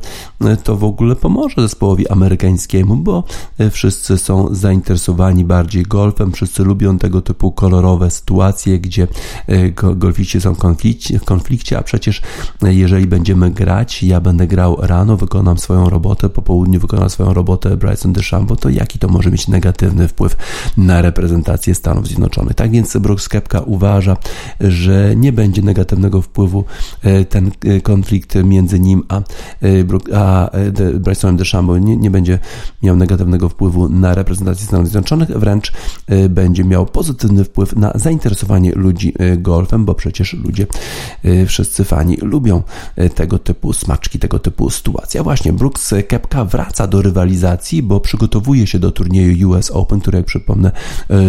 to 0.65 0.77
w 0.77 0.85
ogóle 0.85 1.17
pomoże 1.17 1.63
zespołowi 1.63 2.09
amerykańskiemu, 2.09 2.97
bo 2.97 3.25
wszyscy 3.71 4.19
są 4.19 4.55
zainteresowani 4.55 5.45
bardziej 5.45 5.83
golfem, 5.83 6.33
wszyscy 6.33 6.65
lubią 6.65 6.99
tego 6.99 7.23
typu 7.23 7.53
kolorowe 7.53 8.11
sytuacje, 8.11 8.79
gdzie 8.79 9.09
e, 9.47 9.71
golfiści 9.71 10.41
są 10.41 10.55
w 10.55 11.25
konflikcie, 11.25 11.79
a 11.79 11.83
przecież 11.83 12.23
jeżeli 12.63 13.07
będziemy 13.07 13.51
grać, 13.51 14.03
ja 14.03 14.21
będę 14.21 14.47
grał 14.47 14.77
rano, 14.81 15.17
wykonam 15.17 15.59
swoją 15.59 15.91
robotę, 15.91 16.29
po 16.29 16.43
południu 16.43 16.81
wykonam 16.81 17.11
swoją 17.11 17.35
robotę 17.35 17.77
Bryson 17.77 18.13
DeChambeau, 18.13 18.57
to 18.57 18.69
jaki 18.69 18.99
to 18.99 19.09
może 19.09 19.31
mieć 19.31 19.49
negatywny 19.49 20.09
wpływ 20.09 20.37
na 20.77 21.03
reprezentację 21.03 21.75
Stanów 21.75 22.07
Zjednoczonych. 22.07 22.55
Tak 22.55 22.71
więc 22.71 22.97
Brooks 22.97 23.29
Kepka 23.29 23.61
uważa, 23.61 24.17
że 24.61 25.17
nie 25.17 25.33
będzie 25.33 25.63
negatywnego 25.63 26.23
wpływu 26.23 26.65
e, 27.03 27.25
ten 27.25 27.51
e, 27.65 27.81
konflikt 27.81 28.35
między 28.45 28.81
nim 28.81 29.03
a, 29.09 29.19
e, 29.19 29.23
a 30.15 30.51
Brysonem 30.95 31.37
DeChambeau 31.37 31.79
nie, 31.79 31.97
nie 31.97 32.11
będzie 32.11 32.39
miał 32.83 32.97
negatywnego 32.97 33.49
wpływu 33.49 33.89
na 33.89 34.15
reprezentację 34.15 34.67
Stanów 34.67 34.89
Zjednoczonych, 34.89 35.29
wręcz 35.29 35.73
będzie 36.29 36.65
miał 36.65 36.87
pozytywny 36.87 37.45
wpływ 37.45 37.77
na 37.77 37.93
zainteresowanie 37.95 38.73
ludzi 38.73 39.15
golfem, 39.39 39.85
bo 39.85 39.95
przecież 39.95 40.33
ludzie, 40.33 40.67
wszyscy 41.47 41.85
fani 41.85 42.17
lubią 42.17 42.63
tego 43.15 43.39
typu 43.39 43.73
smaczki, 43.73 44.19
tego 44.19 44.39
typu 44.39 44.71
sytuacje. 44.71 45.21
A 45.21 45.25
właśnie 45.25 45.53
Brooks 45.53 45.95
Kepka 46.09 46.45
wraca 46.45 46.87
do 46.87 47.03
rywalizacji, 47.03 47.83
bo 47.83 48.01
przygotowuje 48.01 48.67
się 48.67 48.79
do 48.79 48.91
turnieju 48.91 49.51
US 49.51 49.71
Open, 49.71 50.01
który 50.01 50.19
jak 50.19 50.27
przypomnę 50.27 50.73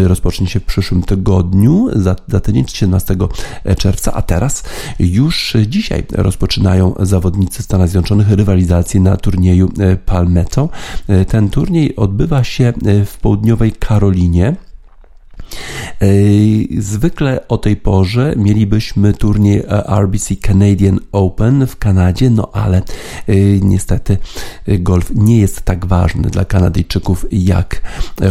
rozpocznie 0.04 0.48
się 0.48 0.60
w 0.60 0.64
przyszłym 0.64 1.04
tygodniu, 1.04 1.88
za, 1.96 2.16
za 2.28 2.40
tydzień 2.40 2.66
13 3.16 3.28
czerwca, 3.78 4.14
a 4.14 4.22
teraz 4.22 4.64
już 5.00 5.54
dzisiaj 5.68 6.04
rozpoczynają 6.12 6.94
zawodnicy 7.00 7.64
Stanów 7.64 7.90
Zjednoczonych 7.90 8.32
rywalizację 8.32 9.00
na 9.00 9.18
turnieju 9.18 9.72
Palmetto. 10.06 10.70
Ten 11.28 11.50
turniej 11.50 11.96
odbywa 11.96 12.44
się 12.44 12.74
w 13.06 13.18
południowej 13.18 13.72
Karolinie. 13.72 14.56
Zwykle 16.78 17.48
o 17.48 17.58
tej 17.58 17.76
porze 17.76 18.34
mielibyśmy 18.38 19.14
turniej 19.14 19.64
RBC 19.88 20.36
Canadian 20.36 21.00
Open 21.12 21.68
w 21.68 21.78
Kanadzie, 21.78 22.30
no 22.30 22.50
ale 22.54 22.82
niestety 23.62 24.18
golf 24.68 25.12
nie 25.16 25.40
jest 25.40 25.62
tak 25.62 25.86
ważny 25.86 26.30
dla 26.30 26.46
Kanadyjczyków 26.46 27.26
jak 27.32 27.82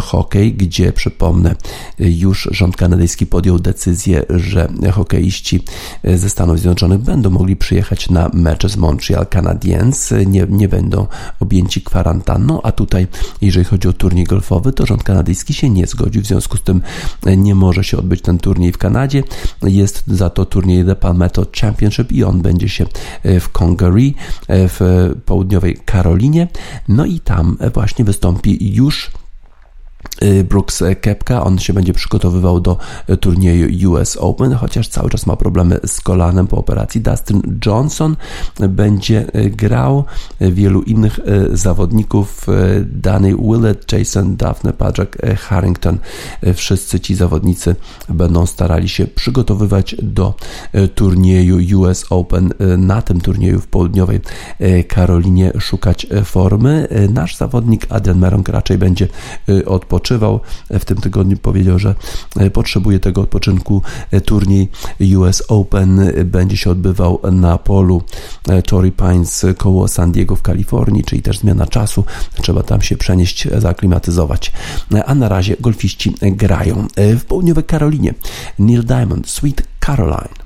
hokej, 0.01 0.55
gdzie 0.55 0.93
przypomnę, 0.93 1.55
już 1.99 2.49
rząd 2.53 2.77
kanadyjski 2.77 3.27
podjął 3.27 3.59
decyzję, 3.59 4.23
że 4.31 4.69
hokeiści 4.93 5.61
ze 6.05 6.31
Stanów 6.31 6.59
Zjednoczonych 6.59 7.01
będą 7.01 7.31
mogli 7.31 7.57
przyjechać 7.57 8.11
na 8.11 8.31
mecze 8.35 8.69
z 8.69 8.77
Montreal 8.77 9.27
Canadiens, 9.27 10.15
nie, 10.27 10.47
nie 10.49 10.69
będą 10.69 11.07
objęci 11.41 11.83
kwarantanną, 11.83 12.63
a 12.63 12.73
tutaj, 12.73 13.07
jeżeli 13.41 13.65
chodzi 13.65 13.89
o 13.89 13.93
turniej 13.93 14.25
golfowy, 14.25 14.73
to 14.73 14.87
rząd 14.87 15.03
kanadyjski 15.03 15.55
się 15.55 15.71
nie 15.71 15.87
zgodził, 15.87 16.23
w 16.23 16.27
związku 16.27 16.57
z 16.57 16.63
tym 16.63 16.83
nie 17.37 17.55
może 17.55 17.85
się 17.85 17.99
odbyć 17.99 18.23
ten 18.23 18.39
turniej 18.39 18.73
w 18.73 18.79
Kanadzie. 18.79 19.23
Jest 19.63 20.03
za 20.07 20.31
to 20.31 20.45
turniej 20.45 20.85
The 20.85 20.97
Palmetto 20.97 21.47
Championship 21.61 22.13
i 22.13 22.25
on 22.25 22.43
będzie 22.43 22.69
się 22.69 22.87
e, 23.23 23.41
w 23.41 23.49
Congaree 23.49 24.15
w 24.49 25.11
południowej 25.25 25.79
Karolinie. 25.85 26.49
No 26.89 27.05
i 27.05 27.21
tam 27.21 27.59
właśnie 27.75 28.05
wystąpi 28.05 28.75
już 28.75 29.11
Brooks 30.45 30.83
Kepka. 31.01 31.45
On 31.45 31.59
się 31.59 31.73
będzie 31.73 31.93
przygotowywał 31.93 32.61
do 32.61 32.77
y, 33.11 33.17
turnieju 33.17 33.91
US 33.91 34.17
Open, 34.17 34.53
chociaż 34.53 34.89
cały 34.89 35.11
czas 35.11 35.27
ma 35.27 35.37
problemy 35.37 35.81
z 35.87 36.01
kolanem 36.01 36.47
po 36.47 36.57
operacji. 36.57 37.01
Dustin 37.01 37.43
Johnson 37.67 38.17
będzie 38.69 39.27
y, 39.37 39.51
grał. 39.51 40.05
Wielu 40.41 40.83
innych 40.83 41.21
zawodników, 41.53 42.47
Danny 42.85 43.35
Willett, 43.37 43.93
Jason 43.93 44.37
Daphne, 44.37 44.73
Patrick 44.73 45.17
Harrington, 45.39 45.99
wszyscy 46.55 47.01
ci 47.01 47.15
zawodnicy 47.15 47.77
będą 48.09 48.47
starali 48.47 48.89
się 48.89 49.07
przygotowywać 49.07 49.97
do 50.03 50.35
turnieju 50.95 51.81
US 51.81 52.05
Open. 52.11 52.53
Na 52.79 53.03
tym 53.03 53.21
turnieju 53.21 53.61
w 53.61 53.67
południowej 53.67 54.21
Karolinie 54.89 55.53
szukać 55.59 56.07
formy. 56.25 56.89
Nasz 57.11 57.37
zawodnik 57.37 57.87
Adrian 57.89 58.19
Meronk 58.19 58.49
raczej 58.49 58.79
będzie 58.79 59.09
odpoczywał 59.67 60.06
odpoczywał. 60.07 60.41
W 60.71 60.85
tym 60.85 60.97
tygodniu 60.97 61.37
powiedział, 61.37 61.79
że 61.79 61.95
e, 62.37 62.51
potrzebuje 62.51 63.01
tego 63.01 63.21
odpoczynku. 63.21 63.83
E, 64.11 64.21
turniej 64.21 64.69
US 65.17 65.43
Open 65.49 66.13
będzie 66.25 66.57
się 66.57 66.71
odbywał 66.71 67.21
na 67.33 67.59
polu 67.59 68.03
e, 68.49 68.63
Torrey 68.63 68.93
Pines 68.93 69.47
koło 69.59 69.89
San 69.89 70.13
Diego 70.13 70.37
w 70.37 70.43
Kalifornii, 70.43 71.05
czyli 71.05 71.23
też 71.23 71.39
zmiana 71.39 71.67
czasu. 71.67 72.05
Trzeba 72.43 72.63
tam 72.63 72.83
się 72.83 72.97
przenieść, 72.97 73.49
zaklimatyzować. 73.59 74.53
A 75.07 75.15
na 75.15 75.29
razie 75.29 75.57
golfiści 75.61 76.15
grają. 76.23 76.87
W 76.97 77.25
południowej 77.25 77.65
Karolinie 77.65 78.15
Neil 78.59 78.85
Diamond, 78.85 79.29
Sweet 79.29 79.63
Caroline. 79.81 80.46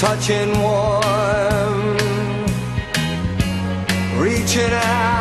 touching 0.00 0.58
warm, 0.62 1.96
reaching 4.18 4.72
out, 4.72 5.19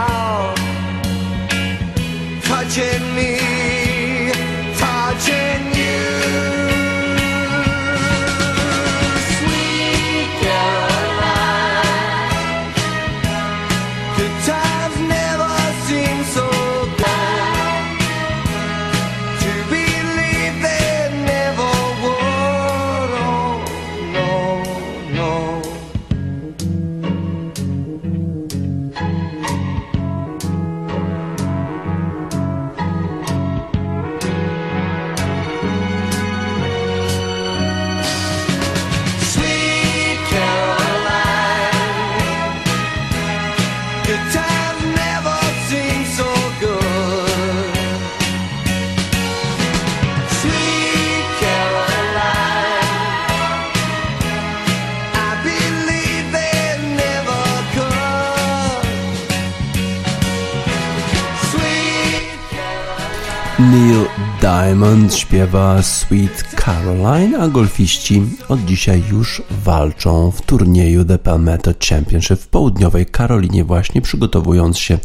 Neil 64.49 64.75
Diamond 64.75 65.15
śpiewa 65.15 65.81
Sweet 65.81 66.48
Caroline, 66.65 67.39
a 67.39 67.47
golfiści 67.47 68.23
od 68.49 68.65
dzisiaj 68.65 69.03
już 69.11 69.41
walczą 69.65 70.31
w 70.31 70.41
turnieju 70.41 71.05
The 71.05 71.17
Palmetto 71.17 71.71
Championship 71.89 72.39
w 72.39 72.47
południowej 72.47 73.05
Karolinie, 73.05 73.63
właśnie 73.63 74.01
przygotowując 74.01 74.77
się 74.77 74.99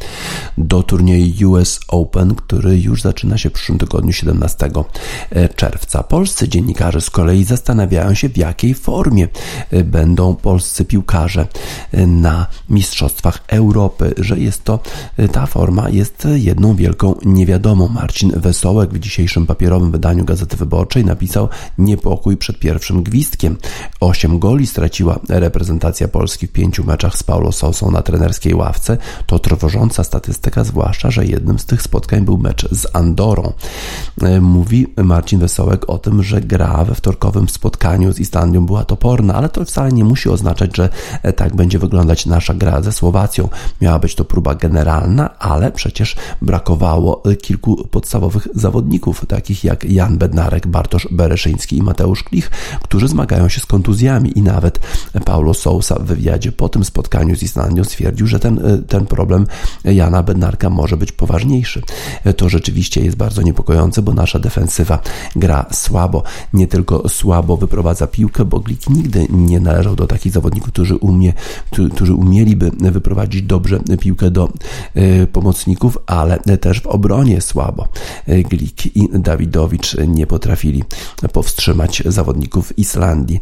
do 0.58 0.82
turnieju 0.82 1.50
US 1.50 1.80
Open, 1.88 2.34
który 2.34 2.78
już 2.78 3.02
zaczyna 3.02 3.38
się 3.38 3.50
w 3.50 3.52
przyszłym 3.52 3.78
tygodniu 3.78 4.12
17 4.12 4.70
czerwca. 5.56 6.02
Polscy 6.02 6.48
dziennikarze 6.48 7.00
z 7.00 7.10
kolei 7.10 7.44
zastanawiają 7.44 8.14
się, 8.14 8.28
w 8.28 8.36
jakiej 8.36 8.74
formie 8.74 9.28
będą 9.84 10.34
polscy 10.34 10.84
piłkarze 10.84 11.46
na 12.06 12.46
Mistrzostwach 12.68 13.44
Europy, 13.48 14.14
że 14.18 14.38
jest 14.38 14.64
to 14.64 14.78
ta 15.32 15.46
forma 15.46 15.88
jest 15.88 16.28
jedną 16.34 16.76
wielką 16.76 17.14
niewiadomą. 17.24 17.88
Marcin 17.88 18.32
Wesołek 18.36 18.90
w 18.90 18.98
dzisiejszym 18.98 19.46
papierowym 19.46 19.90
wydaniu 19.90 20.24
Gazety 20.24 20.56
Wyborczej 20.56 21.04
napisał 21.04 21.48
niepokój 21.78 22.36
przed 22.36 22.58
pierwszym 22.58 23.02
gwizdkiem. 23.02 23.56
Osiem 24.00 24.38
goli 24.38 24.66
straciła 24.66 25.18
reprezentacja 25.28 26.08
Polski 26.08 26.46
w 26.46 26.52
pięciu 26.52 26.84
meczach 26.84 27.16
z 27.16 27.22
Paulo 27.22 27.52
Sousą 27.52 27.90
na 27.90 28.02
trenerskiej 28.02 28.54
ławce. 28.54 28.96
To 29.26 29.38
trwożąca 29.38 30.04
statystyka, 30.04 30.64
zwłaszcza, 30.64 31.10
że 31.10 31.26
jednym 31.26 31.58
z 31.58 31.66
tych 31.66 31.82
spotkań 31.82 32.24
był 32.24 32.38
mecz 32.38 32.68
z 32.70 32.86
Andorą. 32.96 33.52
E, 34.22 34.40
Mówi 34.40 34.86
Marcin 34.96 35.38
Wesołek 35.38 35.90
o 35.90 35.98
tym, 35.98 36.22
że 36.22 36.40
gra 36.40 36.84
we 36.84 36.94
wtorkowym 36.94 37.48
spotkaniu 37.48 38.12
z 38.12 38.18
Islandią 38.20 38.66
była 38.66 38.84
toporna, 38.84 39.34
ale 39.34 39.48
to 39.48 39.64
wcale 39.64 39.92
nie 39.92 40.04
musi 40.04 40.28
oznaczać, 40.28 40.76
że 40.76 40.88
e, 41.22 41.32
tak 41.32 41.56
będzie 41.56 41.78
wyglądać 41.78 42.26
nasza 42.26 42.54
gra 42.54 42.82
ze 42.82 42.92
Słowacją. 42.92 43.48
Miała 43.80 43.98
być 43.98 44.14
to 44.14 44.24
próba 44.24 44.54
generalna, 44.54 45.38
ale 45.38 45.72
przecież 45.72 46.16
brakowało 46.42 47.22
kilku 47.42 47.88
podstawowych 47.88 48.48
zawodników, 48.54 49.26
takich 49.28 49.64
jak 49.64 49.84
Jan 49.84 50.18
Bednarek, 50.18 50.66
Bartosz 50.66 51.08
Bereszyński 51.34 51.76
i 51.76 51.82
Mateusz 51.82 52.22
Klich, 52.22 52.50
którzy 52.82 53.08
zmagają 53.08 53.48
się 53.48 53.60
z 53.60 53.66
kontuzjami 53.66 54.38
i 54.38 54.42
nawet 54.42 54.78
Paulo 55.24 55.54
Sousa 55.54 55.94
w 55.98 56.04
wywiadzie 56.04 56.52
po 56.52 56.68
tym 56.68 56.84
spotkaniu 56.84 57.36
z 57.36 57.42
Islandią 57.42 57.84
stwierdził, 57.84 58.26
że 58.26 58.38
ten, 58.38 58.84
ten 58.88 59.06
problem 59.06 59.46
Jana 59.84 60.22
Bednarka 60.22 60.70
może 60.70 60.96
być 60.96 61.12
poważniejszy. 61.12 61.82
To 62.36 62.48
rzeczywiście 62.48 63.04
jest 63.04 63.16
bardzo 63.16 63.42
niepokojące, 63.42 64.02
bo 64.02 64.12
nasza 64.12 64.38
defensywa 64.38 64.98
gra 65.36 65.66
słabo. 65.72 66.22
Nie 66.52 66.66
tylko 66.66 67.08
słabo 67.08 67.56
wyprowadza 67.56 68.06
piłkę, 68.06 68.44
bo 68.44 68.60
Glik 68.60 68.90
nigdy 68.90 69.26
nie 69.30 69.60
należał 69.60 69.96
do 69.96 70.06
takich 70.06 70.32
zawodników, 70.32 70.68
którzy, 70.68 70.96
umie, 70.96 71.32
którzy 71.94 72.14
umieliby 72.14 72.70
wyprowadzić 72.80 73.42
dobrze 73.42 73.80
piłkę 74.00 74.30
do 74.30 74.52
y, 74.96 75.26
pomocników, 75.32 75.98
ale 76.06 76.38
też 76.38 76.80
w 76.80 76.86
obronie 76.86 77.40
słabo. 77.40 77.88
Glik 78.26 78.96
i 78.96 79.08
Dawidowicz 79.12 79.96
nie 80.06 80.26
potrafili 80.26 80.84
powstrzymać 81.28 82.02
zawodników 82.06 82.78
Islandii. 82.78 83.40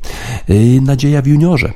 Y, 0.51 0.81
Nadzieja 0.83 1.23
w 1.23 1.27
juniorze. 1.27 1.73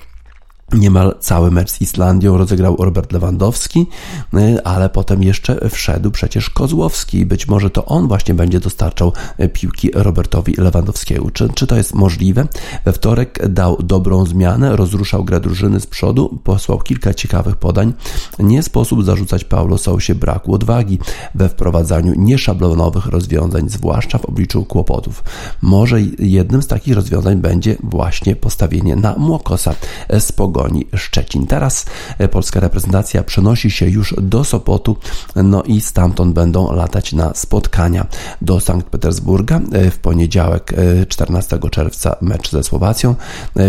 Niemal 0.72 1.14
cały 1.20 1.50
mecz 1.50 1.70
z 1.70 1.80
Islandią 1.80 2.38
rozegrał 2.38 2.76
Robert 2.78 3.12
Lewandowski, 3.12 3.86
y, 4.34 4.64
ale 4.64 4.88
potem 4.88 5.22
jeszcze 5.22 5.70
wszedł 5.70 6.10
przecież 6.10 6.50
Kozłowski. 6.50 7.26
Być 7.26 7.48
może 7.48 7.70
to 7.70 7.84
on 7.84 8.08
właśnie 8.08 8.34
będzie 8.34 8.60
dostarczał 8.60 9.12
piłki 9.52 9.90
Robertowi 9.94 10.54
Lewandowskiemu. 10.58 11.30
Czy, 11.30 11.48
czy 11.54 11.66
to 11.66 11.76
jest 11.76 11.94
możliwe? 11.94 12.46
We 12.84 12.92
wtorek 12.92 13.48
dał 13.48 13.76
dobrą 13.82 14.26
zmianę, 14.26 14.76
rozruszał 14.76 15.24
grę 15.24 15.40
drużyny 15.40 15.80
z 15.80 15.86
przodu, 15.86 16.38
posłał 16.44 16.78
kilka 16.78 17.14
ciekawych 17.14 17.56
podań. 17.56 17.92
Nie 18.38 18.62
sposób 18.62 19.04
zarzucać 19.04 19.44
Paulo 19.44 19.78
Sousie 19.78 20.14
braku 20.14 20.54
odwagi 20.54 20.98
we 21.34 21.48
wprowadzaniu 21.48 22.14
nieszablonowych 22.16 23.06
rozwiązań, 23.06 23.68
zwłaszcza 23.68 24.18
w 24.18 24.24
obliczu 24.24 24.64
kłopotów. 24.64 25.24
Może 25.62 26.00
jednym 26.18 26.62
z 26.62 26.66
takich 26.66 26.94
rozwiązań 26.94 27.36
będzie 27.36 27.76
właśnie 27.82 28.36
postawienie 28.36 28.96
na 28.96 29.14
Młokosa 29.18 29.74
z 30.18 30.32
Pogoni 30.56 30.86
Szczecin. 30.96 31.46
Teraz 31.46 31.86
polska 32.30 32.60
reprezentacja 32.60 33.22
przenosi 33.22 33.70
się 33.70 33.88
już 33.88 34.14
do 34.22 34.44
Sopotu, 34.44 34.96
no 35.36 35.62
i 35.62 35.80
stamtąd 35.80 36.34
będą 36.34 36.72
latać 36.72 37.12
na 37.12 37.34
spotkania 37.34 38.06
do 38.42 38.60
Sankt 38.60 38.88
Petersburga. 38.88 39.60
W 39.90 39.98
poniedziałek 39.98 40.72
14 41.08 41.58
czerwca 41.70 42.16
mecz 42.20 42.50
ze 42.50 42.62
Słowacją, 42.62 43.14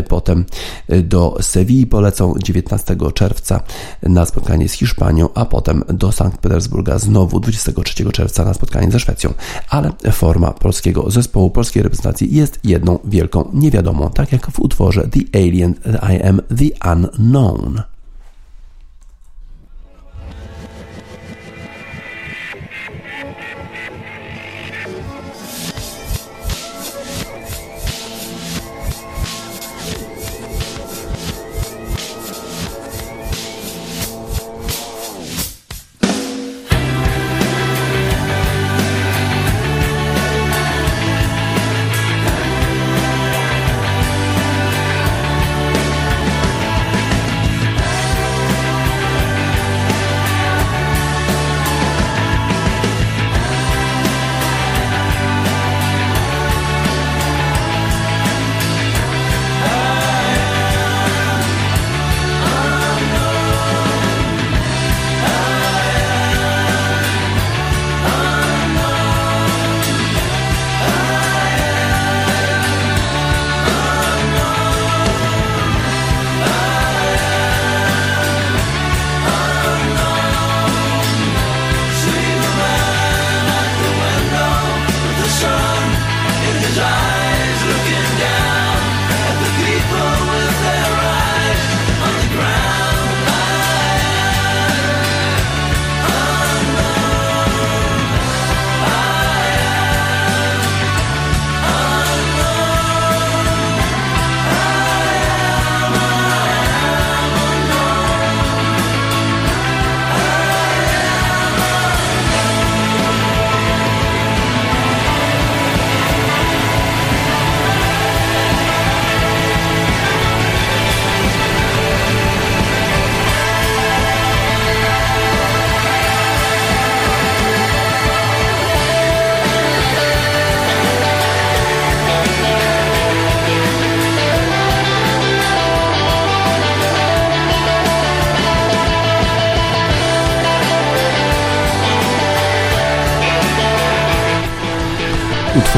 potem 0.08 0.46
do 1.04 1.38
Sewilli 1.42 1.88
polecą 1.88 2.34
19 2.44 2.96
czerwca 3.14 3.62
na 4.04 4.26
spotkanie 4.26 4.70
z 4.70 4.74
Hiszpanią, 4.74 5.30
a 5.34 5.46
potem 5.46 5.84
do 5.88 6.12
Sankt 6.12 6.38
Petersburga 6.38 7.00
znowu 7.00 7.40
23 7.40 8.12
czerwca 8.12 8.46
na 8.46 8.54
spotkanie 8.54 8.92
ze 8.92 9.00
Szwecją. 9.00 9.34
Ale 9.70 9.92
forma 10.12 10.52
polskiego 10.52 11.12
zespołu, 11.12 11.50
polskiej 11.50 11.84
reprezentacji 11.84 12.36
jest 12.36 12.60
jedną 12.64 13.00
wielką 13.06 13.50
niewiadomą, 13.54 14.10
tak 14.10 14.32
jak 14.32 14.52
w 14.52 14.60
utworze 14.60 15.08
The 15.08 15.40
Alien 15.40 15.74
I 16.16 16.22
Am 16.24 16.42
The 16.58 16.77
Unknown. 16.82 17.86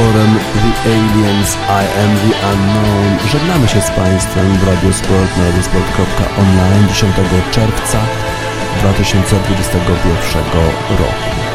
Utworem 0.10 0.40
The 0.54 0.90
Aliens 0.90 1.56
I 1.56 1.86
Am 2.04 2.18
The 2.18 2.54
Unknown 2.54 3.30
żegnamy 3.32 3.68
się 3.68 3.82
z 3.82 3.92
Państwem 3.92 4.58
w 4.58 4.68
Radiosport 4.68 5.38
na 5.38 5.46
radiosport.online 5.46 6.88
10 6.88 7.16
czerwca 7.52 8.00
2021 8.82 10.44
roku. 10.90 11.49